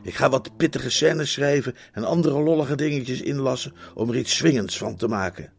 [0.02, 4.78] Ik ga wat pittige scènes schrijven en andere lollige dingetjes inlassen om er iets swingends
[4.78, 5.52] van te maken.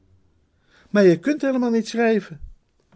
[0.89, 2.39] Maar je kunt helemaal niet schrijven.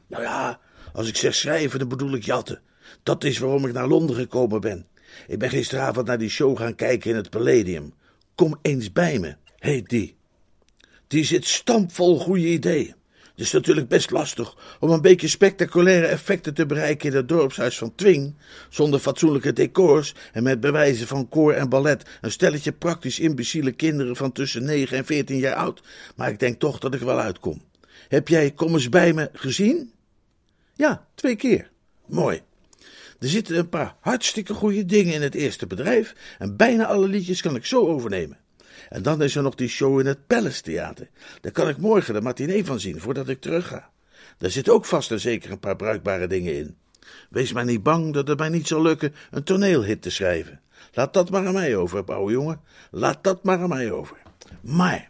[0.09, 0.59] Nou ja,
[0.93, 2.61] als ik zeg schrijven, dan bedoel ik jatten.
[3.03, 4.87] Dat is waarom ik naar Londen gekomen ben.
[5.27, 7.93] Ik ben gisteravond naar die show gaan kijken in het Palladium.
[8.35, 9.35] Kom eens bij me.
[9.57, 10.15] Heet die.
[11.07, 12.97] Die zit stampvol goede ideeën.
[13.39, 17.77] Het is natuurlijk best lastig om een beetje spectaculaire effecten te bereiken in het dorpshuis
[17.77, 18.35] van Twing,
[18.69, 24.15] zonder fatsoenlijke decors en met bewijzen van koor en ballet, een stelletje praktisch imbeciele kinderen
[24.15, 25.81] van tussen 9 en 14 jaar oud,
[26.15, 27.61] maar ik denk toch dat ik wel uitkom.
[28.07, 29.91] Heb jij Kom eens bij me gezien?
[30.79, 31.71] Ja, twee keer.
[32.05, 32.41] Mooi.
[33.19, 37.41] Er zitten een paar hartstikke goede dingen in het eerste bedrijf en bijna alle liedjes
[37.41, 38.37] kan ik zo overnemen.
[38.89, 41.09] En dan is er nog die show in het Palace Theater.
[41.41, 43.89] Daar kan ik morgen de matinee van zien voordat ik terug ga.
[44.37, 46.77] Daar zit ook vast en zeker een paar bruikbare dingen in.
[47.29, 50.61] Wees maar niet bang dat het mij niet zal lukken een toneelhit te schrijven.
[50.93, 52.61] Laat dat maar aan mij over, ouwe jongen.
[52.91, 54.17] Laat dat maar aan mij over.
[54.61, 55.09] Maar,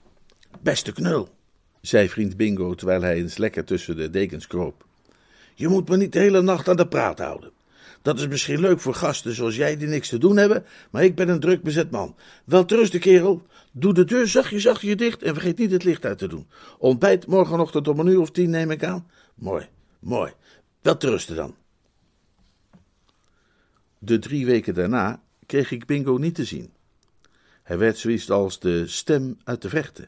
[0.61, 1.29] beste knul,
[1.81, 4.87] zei vriend Bingo terwijl hij eens lekker tussen de dekens kroop.
[5.59, 7.51] Je moet me niet de hele nacht aan de praat houden.
[8.01, 11.15] Dat is misschien leuk voor gasten zoals jij die niks te doen hebben, maar ik
[11.15, 12.15] ben een druk bezet man.
[12.45, 13.45] Wel de kerel.
[13.71, 16.47] Doe de deur zachtjes achter je dicht en vergeet niet het licht uit te doen.
[16.77, 19.07] Ontbijt morgenochtend om een uur of tien neem ik aan.
[19.35, 19.67] Mooi,
[19.99, 20.31] mooi.
[20.81, 21.55] Wel rusten dan.
[23.97, 26.73] De drie weken daarna kreeg ik Bingo niet te zien.
[27.63, 30.07] Hij werd zoiets als de stem uit de verte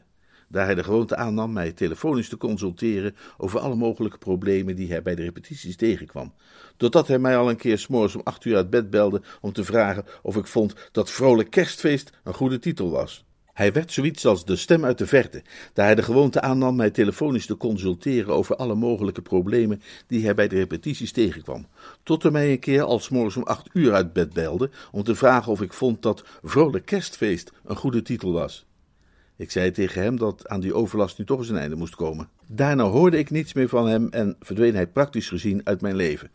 [0.52, 5.02] daar hij de gewoonte aannam mij telefonisch te consulteren over alle mogelijke problemen die hij
[5.02, 6.32] bij de repetities tegenkwam.
[6.76, 9.64] Totdat hij mij al een keer s'morgens om acht uur uit bed belde om te
[9.64, 13.24] vragen of ik vond dat Vrolijk Kerstfeest een goede titel was.
[13.52, 16.90] Hij werd zoiets als de stem uit de verte, daar hij de gewoonte aannam mij
[16.90, 21.66] telefonisch te consulteren over alle mogelijke problemen die hij bij de repetities tegenkwam.
[22.02, 25.14] Tot hij mij een keer als morgens om acht uur uit bed belde om te
[25.14, 28.66] vragen of ik vond dat Vrolijk Kerstfeest een goede titel was.
[29.42, 32.28] Ik zei tegen hem dat aan die overlast nu toch eens een einde moest komen.
[32.46, 36.30] Daarna hoorde ik niets meer van hem en verdween hij praktisch gezien uit mijn leven.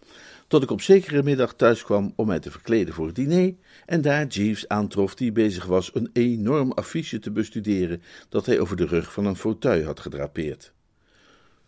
[0.48, 3.54] Tot ik op zekere middag thuis kwam om mij te verkleden voor het diner
[3.86, 8.76] en daar Jeeves aantrof die bezig was een enorm affiche te bestuderen dat hij over
[8.76, 10.74] de rug van een fauteuil had gedrapeerd.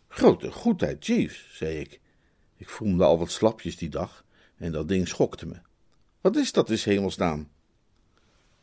[0.07, 1.99] Grote goedheid, Jeeves, zei ik.
[2.57, 4.25] Ik voelde al wat slapjes die dag
[4.57, 5.55] en dat ding schokte me.
[6.21, 7.47] Wat is dat is hemelsnaam?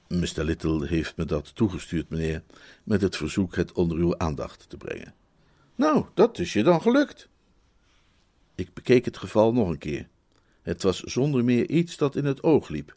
[0.08, 0.44] Mr.
[0.44, 2.42] Little heeft me dat toegestuurd, meneer,
[2.84, 5.14] met het verzoek het onder uw aandacht te brengen.
[5.74, 7.28] Nou, dat is je dan gelukt.
[8.54, 10.08] Ik bekeek het geval nog een keer.
[10.62, 12.96] Het was zonder meer iets dat in het oog liep.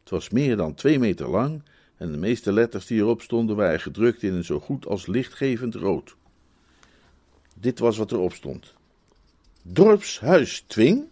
[0.00, 1.62] Het was meer dan twee meter lang
[1.96, 5.74] en de meeste letters die erop stonden waren gedrukt in een zo goed als lichtgevend
[5.74, 6.16] rood.
[7.54, 8.74] Dit was wat erop stond.
[9.62, 11.04] Dorpshuis Twing,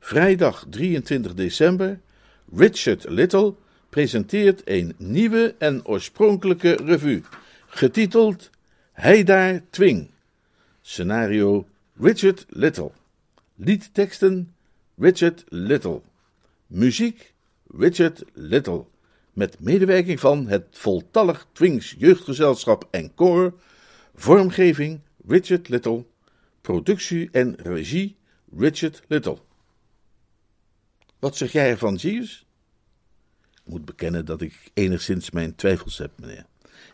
[0.00, 2.00] vrijdag 23 december,
[2.54, 3.54] Richard Little,
[3.92, 7.22] presenteert een nieuwe en oorspronkelijke revue,
[7.66, 8.50] getiteld
[8.92, 10.10] Heidaar Twing.
[10.80, 11.66] Scenario
[12.00, 12.90] Richard Little.
[13.54, 14.54] Liedteksten
[14.96, 16.00] Richard Little.
[16.66, 17.34] Muziek
[17.76, 18.84] Richard Little.
[19.32, 23.54] Met medewerking van het voltallig Twings Jeugdgezelschap en Koor.
[24.14, 26.04] Vormgeving Richard Little.
[26.60, 28.16] Productie en regie
[28.56, 29.38] Richard Little.
[31.18, 32.46] Wat zeg jij ervan, Jeeves?
[33.72, 36.46] Moet bekennen dat ik enigszins mijn twijfels heb, meneer.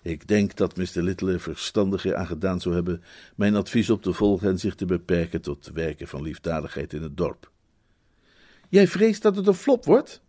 [0.03, 1.03] Ik denk dat Mr.
[1.03, 3.03] Little er verstandiger aan gedaan zou hebben
[3.37, 7.17] mijn advies op te volgen en zich te beperken tot werken van liefdadigheid in het
[7.17, 7.51] dorp.
[8.69, 10.23] Jij vreest dat het een flop wordt?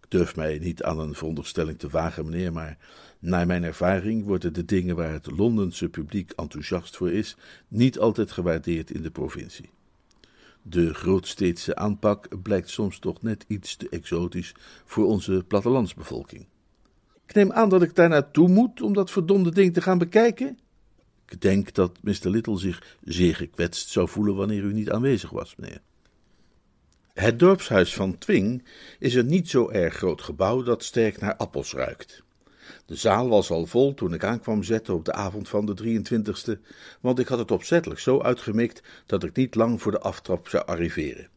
[0.00, 2.78] Ik durf mij niet aan een veronderstelling te wagen, meneer, maar
[3.18, 7.36] naar mijn ervaring worden de dingen waar het Londense publiek enthousiast voor is,
[7.68, 9.70] niet altijd gewaardeerd in de provincie.
[10.62, 16.46] De grootsteedse aanpak blijkt soms toch net iets te exotisch voor onze plattelandsbevolking.
[17.26, 20.58] Ik neem aan dat ik daar naartoe moet om dat verdomde ding te gaan bekijken.
[21.28, 22.28] Ik denk dat Mr.
[22.28, 25.80] Little zich zeer gekwetst zou voelen wanneer u niet aanwezig was, meneer.
[27.12, 28.64] Het dorpshuis van Twing
[28.98, 32.22] is een niet zo erg groot gebouw dat sterk naar appels ruikt.
[32.86, 36.60] De zaal was al vol toen ik aankwam zetten op de avond van de 23e,
[37.00, 40.66] want ik had het opzettelijk zo uitgemikt dat ik niet lang voor de aftrap zou
[40.66, 41.28] arriveren.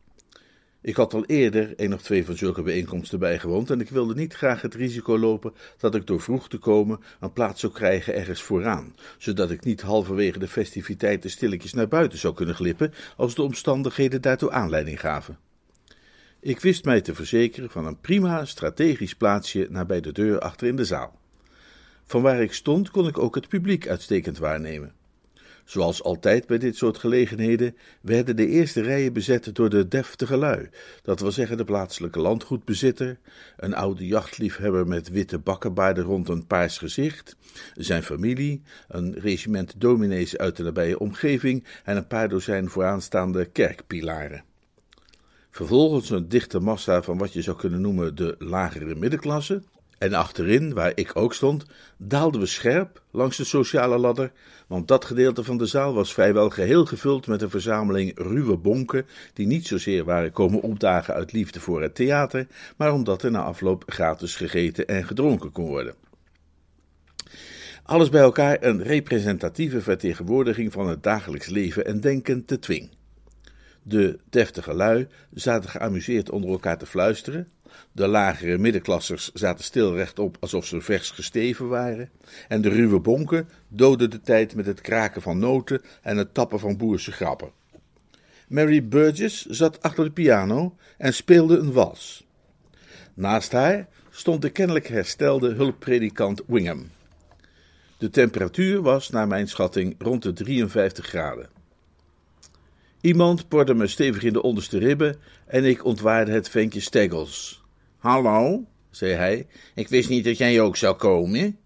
[0.83, 4.33] Ik had al eerder een of twee van zulke bijeenkomsten bijgewoond en ik wilde niet
[4.33, 8.41] graag het risico lopen dat ik door vroeg te komen een plaats zou krijgen ergens
[8.41, 13.41] vooraan, zodat ik niet halverwege de festiviteiten stilletjes naar buiten zou kunnen glippen als de
[13.41, 15.37] omstandigheden daartoe aanleiding gaven.
[16.39, 20.75] Ik wist mij te verzekeren van een prima strategisch plaatsje nabij de deur achter in
[20.75, 21.19] de zaal.
[22.05, 24.93] Van waar ik stond kon ik ook het publiek uitstekend waarnemen.
[25.65, 30.69] Zoals altijd bij dit soort gelegenheden werden de eerste rijen bezet door de deftige lui,
[31.03, 33.17] dat wil zeggen de plaatselijke landgoedbezitter,
[33.57, 37.35] een oude jachtliefhebber met witte bakkenbaarden rond een paars gezicht,
[37.73, 44.43] zijn familie, een regiment dominees uit de nabije omgeving en een paar dozijn vooraanstaande kerkpilaren.
[45.51, 49.61] Vervolgens een dichte massa van wat je zou kunnen noemen de lagere middenklasse,
[50.03, 51.65] en achterin, waar ik ook stond,
[51.97, 54.31] daalden we scherp langs de sociale ladder,
[54.67, 59.05] want dat gedeelte van de zaal was vrijwel geheel gevuld met een verzameling ruwe bonken,
[59.33, 63.43] die niet zozeer waren komen opdagen uit liefde voor het theater, maar omdat er na
[63.43, 65.95] afloop gratis gegeten en gedronken kon worden.
[67.83, 72.89] Alles bij elkaar een representatieve vertegenwoordiging van het dagelijks leven en denken te Twing.
[73.83, 77.47] De deftige lui zaten geamuseerd onder elkaar te fluisteren,
[77.91, 82.09] de lagere middenklassers zaten stil rechtop alsof ze vers gesteven waren.
[82.47, 86.59] En de ruwe bonken doodden de tijd met het kraken van noten en het tappen
[86.59, 87.51] van boerse grappen.
[88.47, 92.25] Mary Burgess zat achter de piano en speelde een wals.
[93.13, 96.89] Naast haar stond de kennelijk herstelde hulppredikant Wingham.
[97.97, 101.49] De temperatuur was, naar mijn schatting, rond de 53 graden.
[103.01, 107.62] Iemand porde me stevig in de onderste ribben en ik ontwaarde het ventje Steggles.
[108.03, 111.59] Hallo, zei hij, ik wist niet dat jij ook zou komen.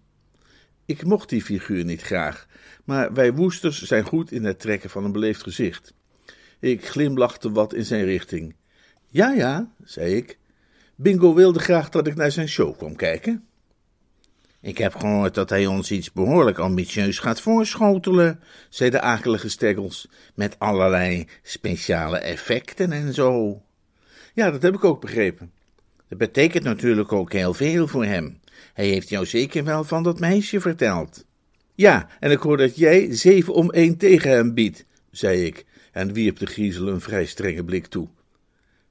[0.84, 2.46] Ik mocht die figuur niet graag,
[2.84, 5.94] maar wij woesters zijn goed in het trekken van een beleefd gezicht.
[6.60, 8.54] Ik glimlachte wat in zijn richting.
[9.06, 10.38] Ja, ja, zei ik.
[10.94, 13.46] Bingo wilde graag dat ik naar zijn show kwam kijken.
[14.60, 20.08] Ik heb gehoord dat hij ons iets behoorlijk ambitieus gaat voorschotelen, zei de akelige Steggles,
[20.34, 23.62] met allerlei speciale effecten en zo.
[24.34, 25.56] Ja, dat heb ik ook begrepen.
[26.08, 28.40] Dat betekent natuurlijk ook heel veel voor hem.
[28.74, 31.24] Hij heeft jou zeker wel van dat meisje verteld.
[31.74, 36.12] Ja, en ik hoor dat jij zeven om één tegen hem biedt, zei ik en
[36.12, 38.08] wierp de griezel een vrij strenge blik toe.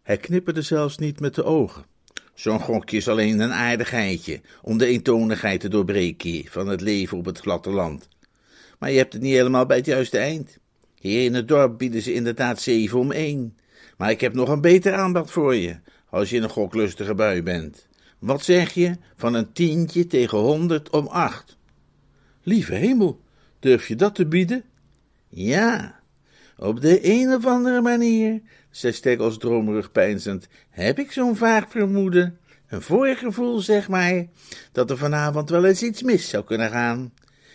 [0.03, 1.85] Hij knipperde zelfs niet met de ogen.
[2.33, 7.25] Zo'n gokje is alleen een aardigheidje om de eentonigheid te doorbreken van het leven op
[7.25, 8.07] het platteland.
[8.79, 10.57] Maar je hebt het niet helemaal bij het juiste eind.
[10.99, 13.57] Hier in het dorp bieden ze inderdaad zeven om één.
[13.97, 15.75] Maar ik heb nog een beter aanbod voor je
[16.09, 17.87] als je in een goklustige bui bent.
[18.19, 21.57] Wat zeg je van een tientje tegen honderd om acht?
[22.43, 23.21] Lieve hemel,
[23.59, 24.63] durf je dat te bieden?
[25.29, 25.99] Ja,
[26.57, 32.37] op de een of andere manier, zei Steggles dromerig peinzend, heb ik zo'n vaag vermoeden,
[32.67, 34.25] een voorgevoel, zeg maar,
[34.71, 37.13] dat er vanavond wel eens iets mis zou kunnen gaan.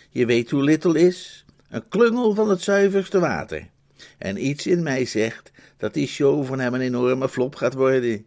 [0.09, 3.69] Je weet hoe Little is, een klungel van het zuiverste water.
[4.17, 8.25] En iets in mij zegt dat die show van hem een enorme flop gaat worden.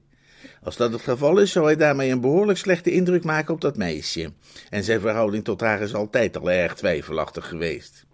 [0.66, 3.76] Als dat het geval is, zou hij daarmee een behoorlijk slechte indruk maken op dat
[3.76, 4.32] meisje.
[4.70, 8.06] En zijn verhouding tot haar is altijd al erg twijfelachtig geweest.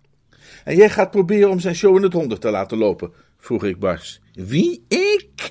[0.65, 3.79] En jij gaat proberen om zijn show in het honderd te laten lopen, vroeg ik
[3.79, 4.21] bars.
[4.33, 5.51] Wie, ik?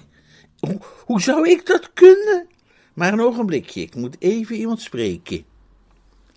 [0.59, 2.47] Hoe, hoe zou ik dat kunnen?
[2.93, 5.45] Maar een ogenblikje, ik moet even iemand spreken.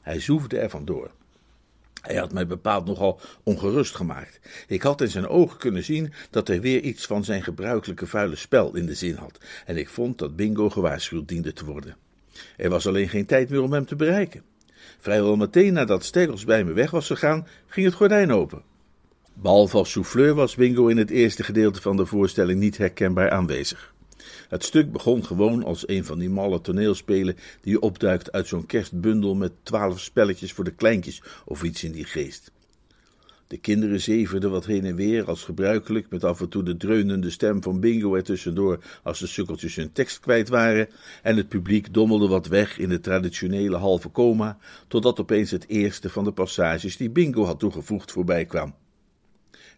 [0.03, 1.11] Hij zoefde er vandoor.
[2.05, 4.41] Hij had mij bepaald nogal ongerust gemaakt.
[4.67, 8.37] Ik had in zijn ogen kunnen zien dat hij weer iets van zijn gebruikelijke vuile
[8.37, 11.97] spel in de zin had, en ik vond dat Bingo gewaarschuwd diende te worden.
[12.57, 14.43] Er was alleen geen tijd meer om hem te bereiken.
[14.99, 18.63] Vrijwel meteen nadat Steggles bij me weg was gegaan, ging het gordijn open.
[19.35, 23.94] Behalve als souffleur was Bingo in het eerste gedeelte van de voorstelling niet herkenbaar aanwezig.
[24.55, 29.35] Het stuk begon gewoon als een van die malle toneelspelen die opduikt uit zo'n kerstbundel
[29.35, 32.53] met twaalf spelletjes voor de kleintjes of iets in die geest.
[33.47, 37.31] De kinderen zeverden wat heen en weer als gebruikelijk, met af en toe de dreunende
[37.31, 40.89] stem van Bingo ertussendoor als de sukkeltjes hun tekst kwijt waren,
[41.23, 46.11] en het publiek dommelde wat weg in de traditionele halve coma, totdat opeens het eerste
[46.11, 48.75] van de passages die Bingo had toegevoegd voorbij kwam.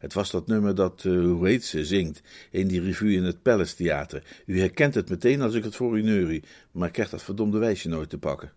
[0.06, 3.42] Het was dat nummer dat, uh, hoe heet ze, zingt in die revue in het
[3.42, 4.22] Palace Theater.
[4.46, 7.88] U herkent het meteen als ik het voor u neurie, maar krijgt dat verdomde wijsje
[7.88, 8.52] nooit te pakken.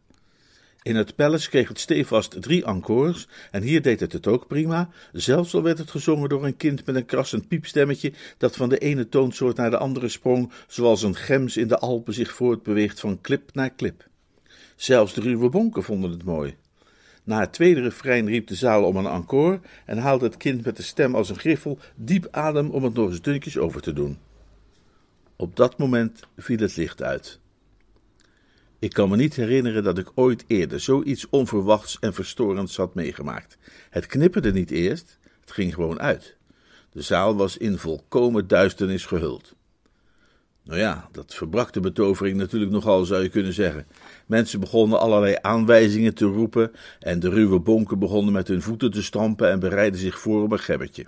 [0.82, 4.89] In het palace kreeg het stevast drie encores en hier deed het het ook prima,
[5.12, 8.78] zelfs al werd het gezongen door een kind met een krassend piepstemmetje dat van de
[8.78, 13.22] ene toonsoort naar de andere sprong, zoals een gems in de Alpen zich voortbeweegt van
[13.22, 14.08] klip naar klip.
[14.76, 16.56] Zelfs de ruwe bonken vonden het mooi.
[17.30, 20.77] Na het tweede refrein riep de zaal om een encore en haalde het kind met
[20.77, 24.17] de stem als een griffel diep adem om het nog eens dunnetjes over te doen.
[25.36, 27.39] Op dat moment viel het licht uit.
[28.80, 33.57] Ik kan me niet herinneren dat ik ooit eerder zoiets onverwachts en verstorends had meegemaakt.
[33.89, 36.38] Het knipperde niet eerst, het ging gewoon uit.
[36.91, 39.55] De zaal was in volkomen duisternis gehuld.
[40.70, 43.86] Nou ja, dat verbrak de betovering natuurlijk nogal, zou je kunnen zeggen.
[44.26, 49.03] Mensen begonnen allerlei aanwijzingen te roepen en de ruwe bonken begonnen met hun voeten te
[49.03, 51.05] stampen en bereidden zich voor op een gebbetje.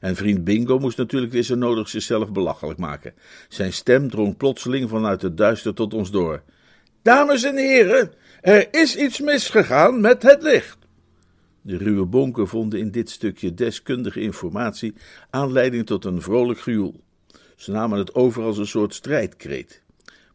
[0.00, 3.14] En vriend Bingo moest natuurlijk weer zo nodig zichzelf belachelijk maken.
[3.48, 6.42] Zijn stem drong plotseling vanuit het duister tot ons door.
[7.02, 10.78] Dames en heren, er is iets misgegaan met het licht.
[11.62, 14.94] De ruwe bonken vonden in dit stukje deskundige informatie
[15.30, 17.00] aanleiding tot een vrolijk gejoel.
[17.60, 19.82] Ze namen het over als een soort strijdkreet.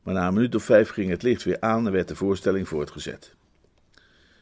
[0.04, 2.68] Maar na een minuut of vijf ging het licht weer aan en werd de voorstelling
[2.68, 3.36] voortgezet.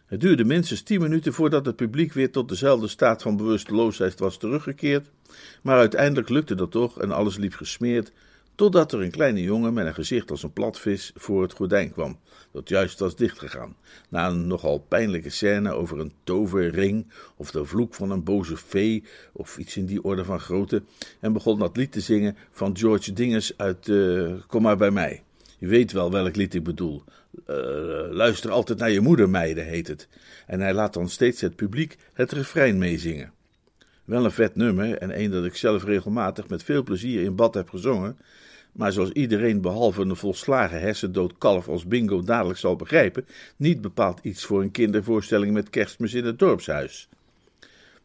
[0.06, 4.38] Het duurde minstens tien minuten voordat het publiek weer tot dezelfde staat van bewusteloosheid was
[4.38, 5.10] teruggekeerd,
[5.62, 8.12] maar uiteindelijk lukte dat toch en alles liep gesmeerd,
[8.56, 12.20] totdat er een kleine jongen met een gezicht als een platvis voor het gordijn kwam,
[12.52, 13.76] dat juist was dichtgegaan,
[14.10, 19.04] na een nogal pijnlijke scène over een toverring of de vloek van een boze fee
[19.32, 20.84] of iets in die orde van grootte,
[21.20, 25.24] en begon dat lied te zingen van George Dinges uit uh, Kom maar bij mij.
[25.58, 27.04] Je weet wel welk lied ik bedoel.
[27.48, 27.56] Uh,
[28.10, 30.08] luister altijd naar je moeder, meiden, heet het.
[30.48, 33.32] En hij laat dan steeds het publiek het refrein meezingen.
[34.06, 37.54] Wel een vet nummer en een dat ik zelf regelmatig met veel plezier in bad
[37.54, 38.18] heb gezongen,
[38.74, 44.20] maar zoals iedereen behalve een volslagen hersendood kalf als bingo dadelijk zal begrijpen, niet bepaald
[44.24, 47.10] iets voor een kindervoorstelling met kerstmis in het dorpshuis.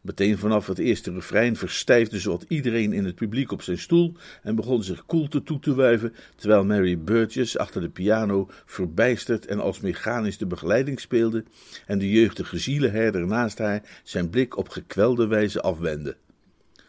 [0.01, 4.13] Meteen vanaf het eerste refrein verstijfde zowat iedereen in het publiek op zijn stoel
[4.43, 9.59] en begon zich koelte toe te wuiven, terwijl Mary Burgess achter de piano verbijsterd en
[9.59, 11.43] als mechanisch de begeleiding speelde
[11.85, 16.17] en de jeugdige zielenherder naast haar zijn blik op gekwelde wijze afwendde.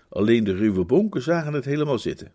[0.08, 2.32] Alleen de ruwe bonken zagen het helemaal zitten.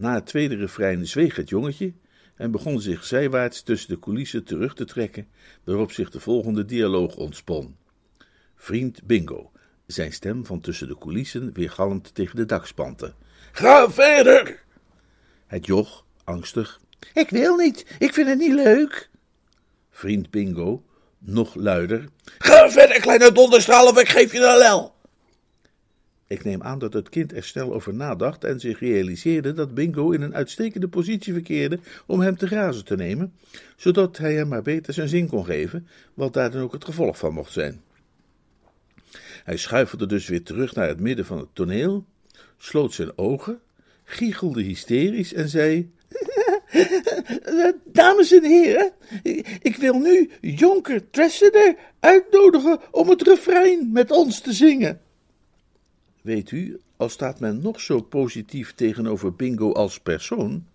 [0.00, 1.92] Na het tweede refrein zweeg het jongetje
[2.36, 5.28] en begon zich zijwaarts tussen de coulissen terug te trekken,
[5.64, 7.76] waarop zich de volgende dialoog ontspon.
[8.56, 9.50] Vriend Bingo,
[9.86, 13.14] zijn stem van tussen de coulissen weergalmd tegen de dakspanten.
[13.52, 14.62] Ga verder!
[15.46, 16.80] Het joch, angstig.
[17.14, 19.10] Ik wil niet, ik vind het niet leuk.
[19.90, 20.84] Vriend Bingo,
[21.18, 22.08] nog luider.
[22.38, 24.94] Ga verder, kleine donderstraal, of ik geef je de lel.
[26.30, 30.10] Ik neem aan dat het kind er snel over nadacht en zich realiseerde dat Bingo
[30.10, 33.32] in een uitstekende positie verkeerde om hem te grazen te nemen,
[33.76, 37.18] zodat hij hem maar beter zijn zin kon geven, wat daar dan ook het gevolg
[37.18, 37.80] van mocht zijn.
[39.44, 42.04] Hij schuifelde dus weer terug naar het midden van het toneel,
[42.58, 43.60] sloot zijn ogen,
[44.04, 45.90] giechelde hysterisch en zei:
[47.84, 48.92] Dames en heren,
[49.62, 55.00] ik wil nu Jonker Tresseder uitnodigen om het refrein met ons te zingen.
[56.22, 60.66] Weet u, al staat men nog zo positief tegenover Bingo als persoon,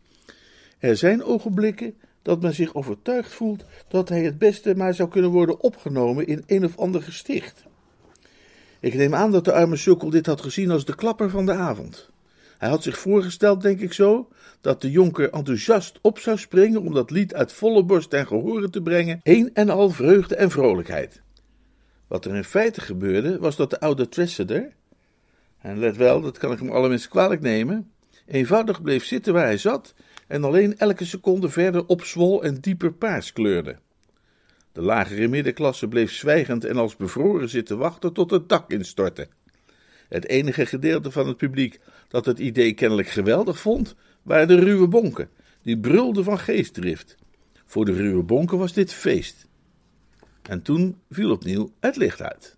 [0.79, 5.31] er zijn ogenblikken dat men zich overtuigd voelt dat hij het beste maar zou kunnen
[5.31, 7.63] worden opgenomen in een of ander gesticht.
[8.79, 11.53] Ik neem aan dat de arme sukkel dit had gezien als de klapper van de
[11.53, 12.09] avond.
[12.57, 14.27] Hij had zich voorgesteld, denk ik zo,
[14.61, 18.69] dat de jonker enthousiast op zou springen om dat lied uit volle borst ten gehore
[18.69, 21.21] te brengen, een en al vreugde en vrolijkheid.
[22.07, 24.73] Wat er in feite gebeurde, was dat de oude Tresseder,
[25.65, 27.91] en let wel, dat kan ik hem allerminst kwalijk nemen,
[28.25, 29.93] eenvoudig bleef zitten waar hij zat
[30.27, 33.77] en alleen elke seconde verder opzwol en dieper paars kleurde.
[34.71, 39.27] De lagere middenklasse bleef zwijgend en als bevroren zitten wachten tot het dak instortte.
[40.09, 44.87] Het enige gedeelte van het publiek dat het idee kennelijk geweldig vond, waren de ruwe
[44.87, 45.29] bonken,
[45.61, 47.15] die brulden van geestdrift.
[47.65, 49.47] Voor de ruwe bonken was dit feest.
[50.41, 52.54] En toen viel opnieuw het licht uit.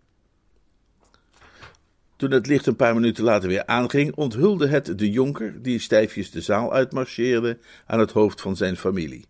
[2.18, 6.32] Toen het licht een paar minuten later weer aanging, onthulde het de jonker, die stijfjes
[6.32, 9.26] de zaal uitmarcheerde, aan het hoofd van zijn familie.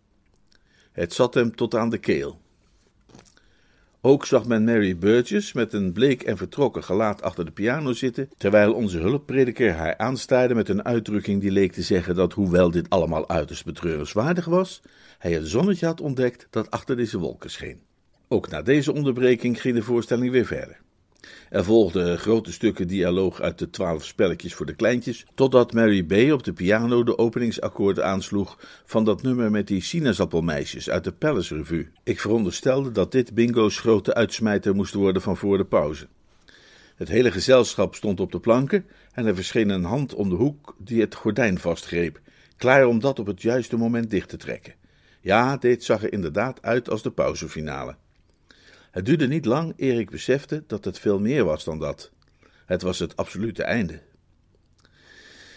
[0.92, 2.40] Het zat hem tot aan de keel.
[4.02, 8.30] Ook zag men Mary Burgess met een bleek en vertrokken gelaat achter de piano zitten,
[8.38, 12.90] terwijl onze hulpprediker haar aanstaarde met een uitdrukking die leek te zeggen dat, hoewel dit
[12.90, 14.82] allemaal uiterst betreurenswaardig was,
[15.18, 17.82] hij het zonnetje had ontdekt dat achter deze wolken scheen.
[18.28, 20.80] Ook na deze onderbreking ging de voorstelling weer verder.
[21.50, 26.32] Er volgden grote stukken dialoog uit de twaalf spelletjes voor de kleintjes, totdat Mary B.
[26.34, 31.56] op de piano de openingsakkoorden aansloeg van dat nummer met die sinaasappelmeisjes uit de Palace
[31.56, 31.90] Revue.
[32.04, 36.08] Ik veronderstelde dat dit Bingo's grote uitsmijter moest worden van voor de pauze.
[36.96, 40.76] Het hele gezelschap stond op de planken en er verscheen een hand om de hoek
[40.80, 42.20] die het gordijn vastgreep,
[42.58, 44.74] klaar om dat op het juiste moment dicht te trekken.
[45.22, 47.96] Ja, dit zag er inderdaad uit als de pauzefinale.
[48.92, 52.12] Het duurde niet lang eer ik besefte dat het veel meer was dan dat.
[52.66, 54.00] Het was het absolute einde.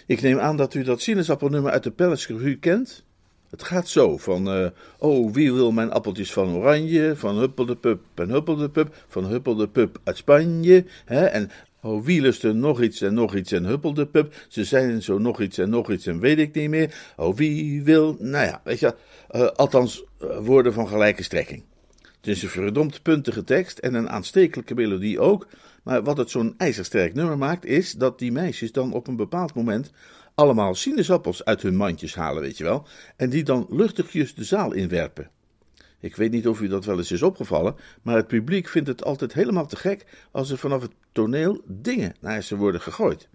[0.06, 3.04] Ik neem aan dat u dat sinaasappelnummer uit de Palace kent.
[3.50, 4.66] Het gaat zo van, uh,
[4.98, 10.84] oh, wie wil mijn appeltjes van oranje, van huppeldepup en huppeldepup, van huppeldepup uit Spanje,
[11.04, 11.50] hè, en
[11.82, 15.40] oh, wie lust er nog iets en nog iets en huppeldepup, ze zijn zo nog
[15.40, 18.80] iets en nog iets en weet ik niet meer, oh, wie wil, nou ja, weet
[18.80, 18.94] je,
[19.30, 21.62] uh, althans, uh, woorden van gelijke strekking.
[22.20, 25.46] Het is een verdomd puntige tekst en een aanstekelijke melodie ook,
[25.82, 29.54] maar wat het zo'n ijzersterk nummer maakt, is dat die meisjes dan op een bepaald
[29.54, 29.92] moment
[30.34, 34.72] allemaal sinaasappels uit hun mandjes halen, weet je wel, en die dan luchtigjes de zaal
[34.72, 35.30] inwerpen.
[36.00, 39.04] Ik weet niet of u dat wel eens is opgevallen, maar het publiek vindt het
[39.04, 43.28] altijd helemaal te gek als er vanaf het toneel dingen naar ze worden gegooid.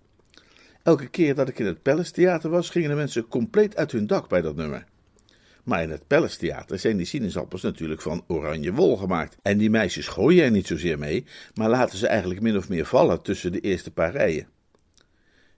[0.84, 4.08] Elke keer dat ik in het Palace Theater was, gingen de mensen compleet uit hun
[4.08, 4.86] dak bij dat nummer.
[5.66, 9.38] Maar in het Palace Theater zijn die sinaasappels natuurlijk van oranje wol gemaakt.
[9.41, 12.86] En die meisjes gooien er niet zozeer mee, maar laten ze eigenlijk min of meer
[12.86, 14.47] vallen tussen de eerste paar rijen.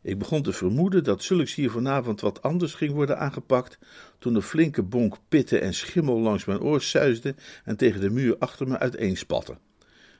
[0.01, 3.77] Ik begon te vermoeden dat zulks hier vanavond wat anders ging worden aangepakt,
[4.19, 8.35] toen een flinke bonk pitten en schimmel langs mijn oor suisde en tegen de muur
[8.39, 9.57] achter me uiteenspatte.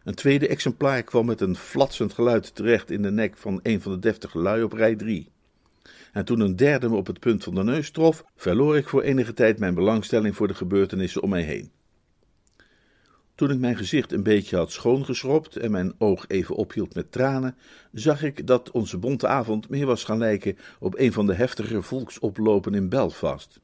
[0.04, 3.92] Een tweede exemplaar kwam met een flatsend geluid terecht in de nek van een van
[3.92, 5.32] de deftige lui op rij drie.
[6.18, 9.02] En toen een derde me op het punt van de neus trof, verloor ik voor
[9.02, 11.72] enige tijd mijn belangstelling voor de gebeurtenissen om mij heen.
[13.36, 17.56] Toen ik mijn gezicht een beetje had schoongeschropt en mijn oog even ophield met tranen,
[17.92, 21.82] zag ik dat onze bonte avond meer was gaan lijken op een van de heftige
[21.82, 23.60] volksoplopen in Belfast.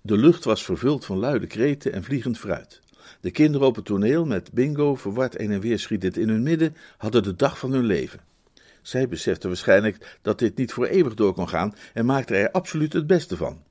[0.00, 2.80] De lucht was vervuld van luide kreten en vliegend fruit.
[3.20, 6.76] De kinderen op het toneel, met bingo verward een en weer schietend in hun midden,
[6.98, 8.20] hadden de dag van hun leven.
[8.86, 12.92] Zij beseften waarschijnlijk dat dit niet voor eeuwig door kon gaan en maakten er absoluut
[12.92, 13.62] het beste van.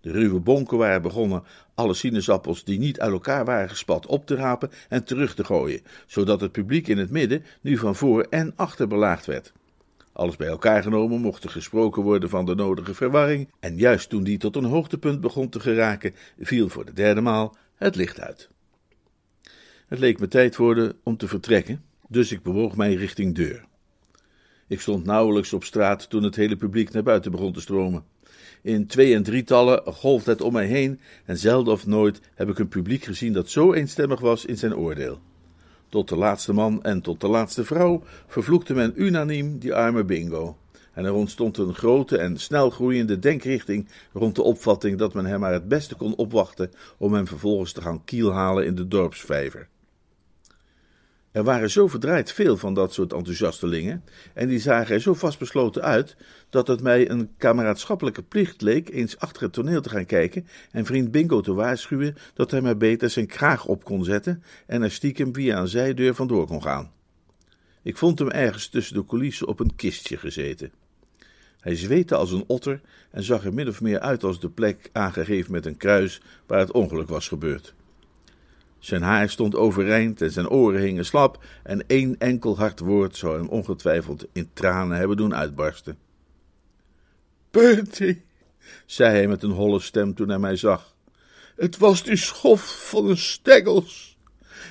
[0.00, 1.42] De ruwe bonken waren begonnen
[1.74, 5.82] alle sinaasappels die niet uit elkaar waren gespat op te rapen en terug te gooien,
[6.06, 9.52] zodat het publiek in het midden nu van voor en achter belaagd werd.
[10.12, 14.24] Alles bij elkaar genomen mocht er gesproken worden van de nodige verwarring, en juist toen
[14.24, 18.48] die tot een hoogtepunt begon te geraken, viel voor de derde maal het licht uit.
[19.86, 23.64] Het leek me tijd worden om te vertrekken, dus ik bewoog mij richting deur.
[24.74, 28.04] Ik stond nauwelijks op straat toen het hele publiek naar buiten begon te stromen.
[28.62, 32.58] In twee- en drietallen golfde het om mij heen en zelden of nooit heb ik
[32.58, 35.20] een publiek gezien dat zo eenstemmig was in zijn oordeel.
[35.88, 40.56] Tot de laatste man en tot de laatste vrouw vervloekte men unaniem die arme bingo.
[40.92, 45.40] En er ontstond een grote en snel groeiende denkrichting rond de opvatting dat men hem
[45.40, 49.68] maar het beste kon opwachten om hem vervolgens te gaan kielhalen in de dorpsvijver.
[51.34, 54.04] Er waren zo verdraaid veel van dat soort enthousiastelingen,
[54.34, 56.16] en die zagen er zo vastbesloten uit,
[56.50, 60.84] dat het mij een kameraadschappelijke plicht leek eens achter het toneel te gaan kijken en
[60.84, 64.90] vriend Bingo te waarschuwen dat hij maar beter zijn kraag op kon zetten en er
[64.90, 66.92] stiekem via een zijdeur vandoor kon gaan.
[67.82, 70.72] Ik vond hem ergens tussen de coulissen op een kistje gezeten.
[71.60, 72.80] Hij zweette als een otter
[73.10, 76.58] en zag er min of meer uit als de plek aangegeven met een kruis waar
[76.58, 77.74] het ongeluk was gebeurd.
[78.84, 83.38] Zijn haar stond overeind en zijn oren hingen slap, en één enkel hard woord zou
[83.38, 85.98] hem ongetwijfeld in tranen hebben doen uitbarsten.
[87.50, 88.24] Bertie,
[88.86, 90.94] zei hij met een holle stem toen hij mij zag,
[91.56, 94.18] het was die schof van een steggels.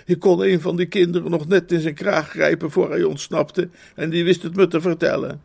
[0.05, 3.70] Ik kon een van die kinderen nog net in zijn kraag grijpen voor hij ontsnapte,
[3.95, 5.41] en die wist het me te vertellen.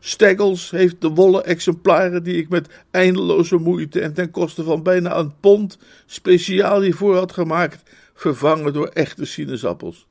[0.00, 5.16] Steggles heeft de wollen exemplaren die ik met eindeloze moeite en ten koste van bijna
[5.16, 7.82] een pond speciaal hiervoor had gemaakt,
[8.16, 10.06] vervangen door echte sinaasappels.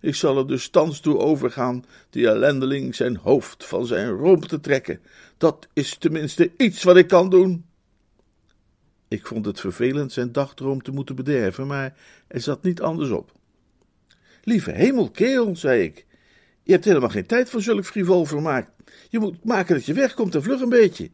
[0.00, 4.60] Ik zal er dus thans toe overgaan die ellendeling zijn hoofd van zijn romp te
[4.60, 5.00] trekken.
[5.38, 7.64] Dat is tenminste iets wat ik kan doen.
[9.08, 11.94] Ik vond het vervelend zijn dagdroom te moeten bederven, maar
[12.26, 13.32] er zat niet anders op.
[14.42, 16.06] Lieve hemel, kerel, zei ik,
[16.62, 18.68] je hebt helemaal geen tijd voor zulk frivol vermaak.
[19.08, 21.10] Je moet maken dat je wegkomt en vlug een beetje.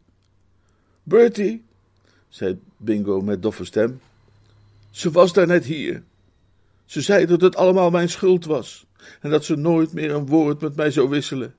[1.03, 1.65] Bertie,
[2.29, 4.01] zei Bingo met doffe stem,
[4.91, 6.03] ze was daar net hier.
[6.93, 8.87] Ze zei dat het allemaal mijn schuld was
[9.21, 11.55] en dat ze nooit meer een woord met mij zou wisselen.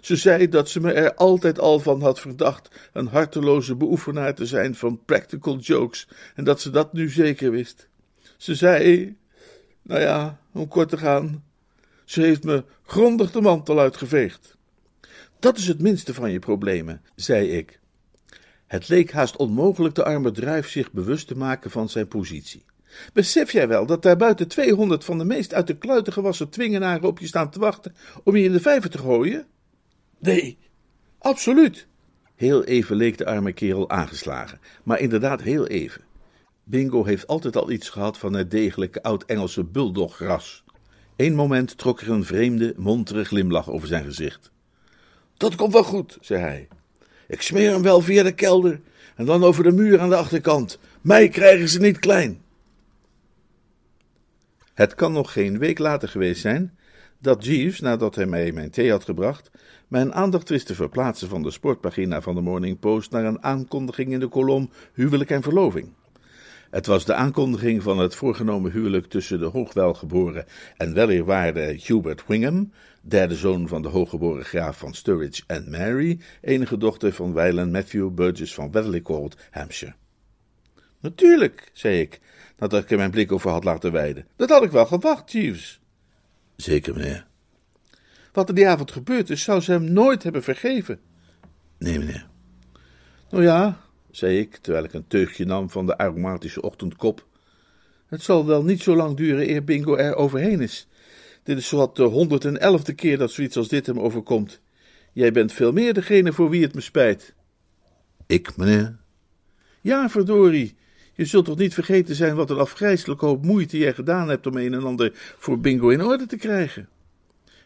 [0.00, 4.46] Ze zei dat ze me er altijd al van had verdacht een harteloze beoefenaar te
[4.46, 7.88] zijn van practical jokes en dat ze dat nu zeker wist.
[8.36, 9.16] Ze zei,
[9.82, 11.44] nou ja, om kort te gaan,
[12.04, 14.56] Ze heeft me grondig de mantel uitgeveegd.
[15.38, 17.80] Dat is het minste van je problemen, zei ik.
[18.66, 22.66] Het leek haast onmogelijk de arme druif zich bewust te maken van zijn positie.
[23.12, 27.08] Besef jij wel dat daar buiten tweehonderd van de meest uit de kluiten gewassen twingenaren
[27.08, 29.46] op je staan te wachten om je in de vijver te gooien?
[30.18, 30.58] Nee,
[31.18, 31.86] absoluut.
[32.34, 36.00] Heel even leek de arme kerel aangeslagen, maar inderdaad heel even.
[36.64, 40.64] Bingo heeft altijd al iets gehad van het degelijke oud-Engelse buldoggras.
[41.16, 44.50] Eén moment trok er een vreemde, montere glimlach over zijn gezicht.
[45.36, 46.68] Dat komt wel goed, zei hij.
[47.28, 48.80] Ik smeer hem wel via de kelder
[49.16, 50.78] en dan over de muur aan de achterkant.
[51.00, 52.40] Mij krijgen ze niet klein.
[54.78, 56.78] Het kan nog geen week later geweest zijn
[57.18, 59.50] dat Jeeves, nadat hij mij mijn thee had gebracht,
[59.88, 64.12] mijn aandacht wist te verplaatsen van de sportpagina van de Morning Post naar een aankondiging
[64.12, 65.92] in de kolom Huwelijk en Verloving.
[66.70, 70.44] Het was de aankondiging van het voorgenomen huwelijk tussen de hoogwelgeboren
[70.76, 76.76] en weleerwaarde Hubert Wingham, derde zoon van de hooggeboren graaf van Sturridge en Mary, enige
[76.76, 79.94] dochter van wijlen Matthew Burgess van Weatherlycourt, Hampshire.
[81.00, 82.20] Natuurlijk, zei ik,
[82.58, 84.26] nadat ik er mijn blik over had laten weiden.
[84.36, 85.80] Dat had ik wel gewacht, Jeeves.
[86.56, 87.26] Zeker, meneer.
[88.32, 91.00] Wat er die avond gebeurd is, zou ze hem nooit hebben vergeven.
[91.78, 92.26] Nee, meneer.
[93.30, 93.80] Nou ja,
[94.10, 97.26] zei ik, terwijl ik een teugje nam van de aromatische ochtendkop.
[98.06, 100.88] Het zal wel niet zo lang duren eer Bingo er overheen is.
[101.42, 104.60] Dit is zowat de honderd en elfde keer dat zoiets als dit hem overkomt.
[105.12, 107.34] Jij bent veel meer degene voor wie het me spijt.
[108.26, 108.96] Ik, meneer?
[109.80, 110.76] Ja, verdorie.
[111.18, 114.56] Je zult toch niet vergeten zijn wat een afgrijselijke hoop moeite jij gedaan hebt om
[114.56, 116.88] een en ander voor Bingo in orde te krijgen.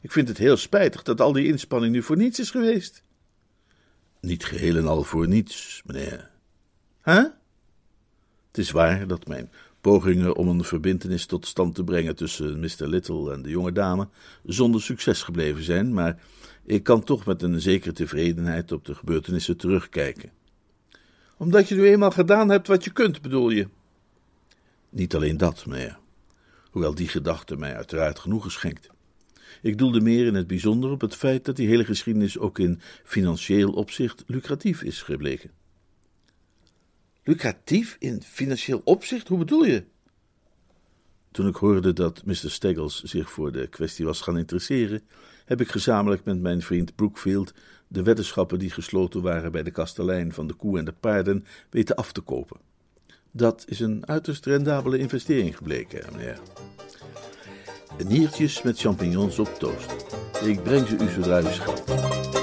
[0.01, 3.03] Ik vind het heel spijtig dat al die inspanning nu voor niets is geweest.
[4.21, 6.31] Niet geheel en al voor niets, meneer.
[7.05, 7.25] Huh?
[8.49, 9.51] Het is waar dat mijn
[9.81, 12.87] pogingen om een verbintenis tot stand te brengen tussen Mr.
[12.87, 14.09] Little en de jonge dame
[14.45, 16.23] zonder succes gebleven zijn, maar
[16.65, 20.31] ik kan toch met een zekere tevredenheid op de gebeurtenissen terugkijken.
[21.43, 23.68] Omdat je nu eenmaal gedaan hebt wat je kunt, bedoel je?
[24.90, 25.99] Niet alleen dat, meneer.
[26.70, 28.88] Hoewel die gedachte mij uiteraard genoeg geschenkt.
[29.62, 32.80] Ik doelde meer in het bijzonder op het feit dat die hele geschiedenis ook in
[33.05, 35.51] financieel opzicht lucratief is gebleken.
[37.24, 39.28] Lucratief in financieel opzicht?
[39.28, 39.84] Hoe bedoel je?
[41.30, 42.34] Toen ik hoorde dat Mr.
[42.34, 45.03] Steggles zich voor de kwestie was gaan interesseren,
[45.45, 47.53] heb ik gezamenlijk met mijn vriend Brookfield
[47.93, 51.97] de weddenschappen die gesloten waren bij de kastelein van de koe en de paarden weten
[51.97, 52.57] af te kopen.
[53.30, 56.38] Dat is een uiterst rendabele investering gebleken, meneer.
[58.07, 60.07] Niertjes met champignons op toast.
[60.45, 62.41] Ik breng ze u zodra u schat.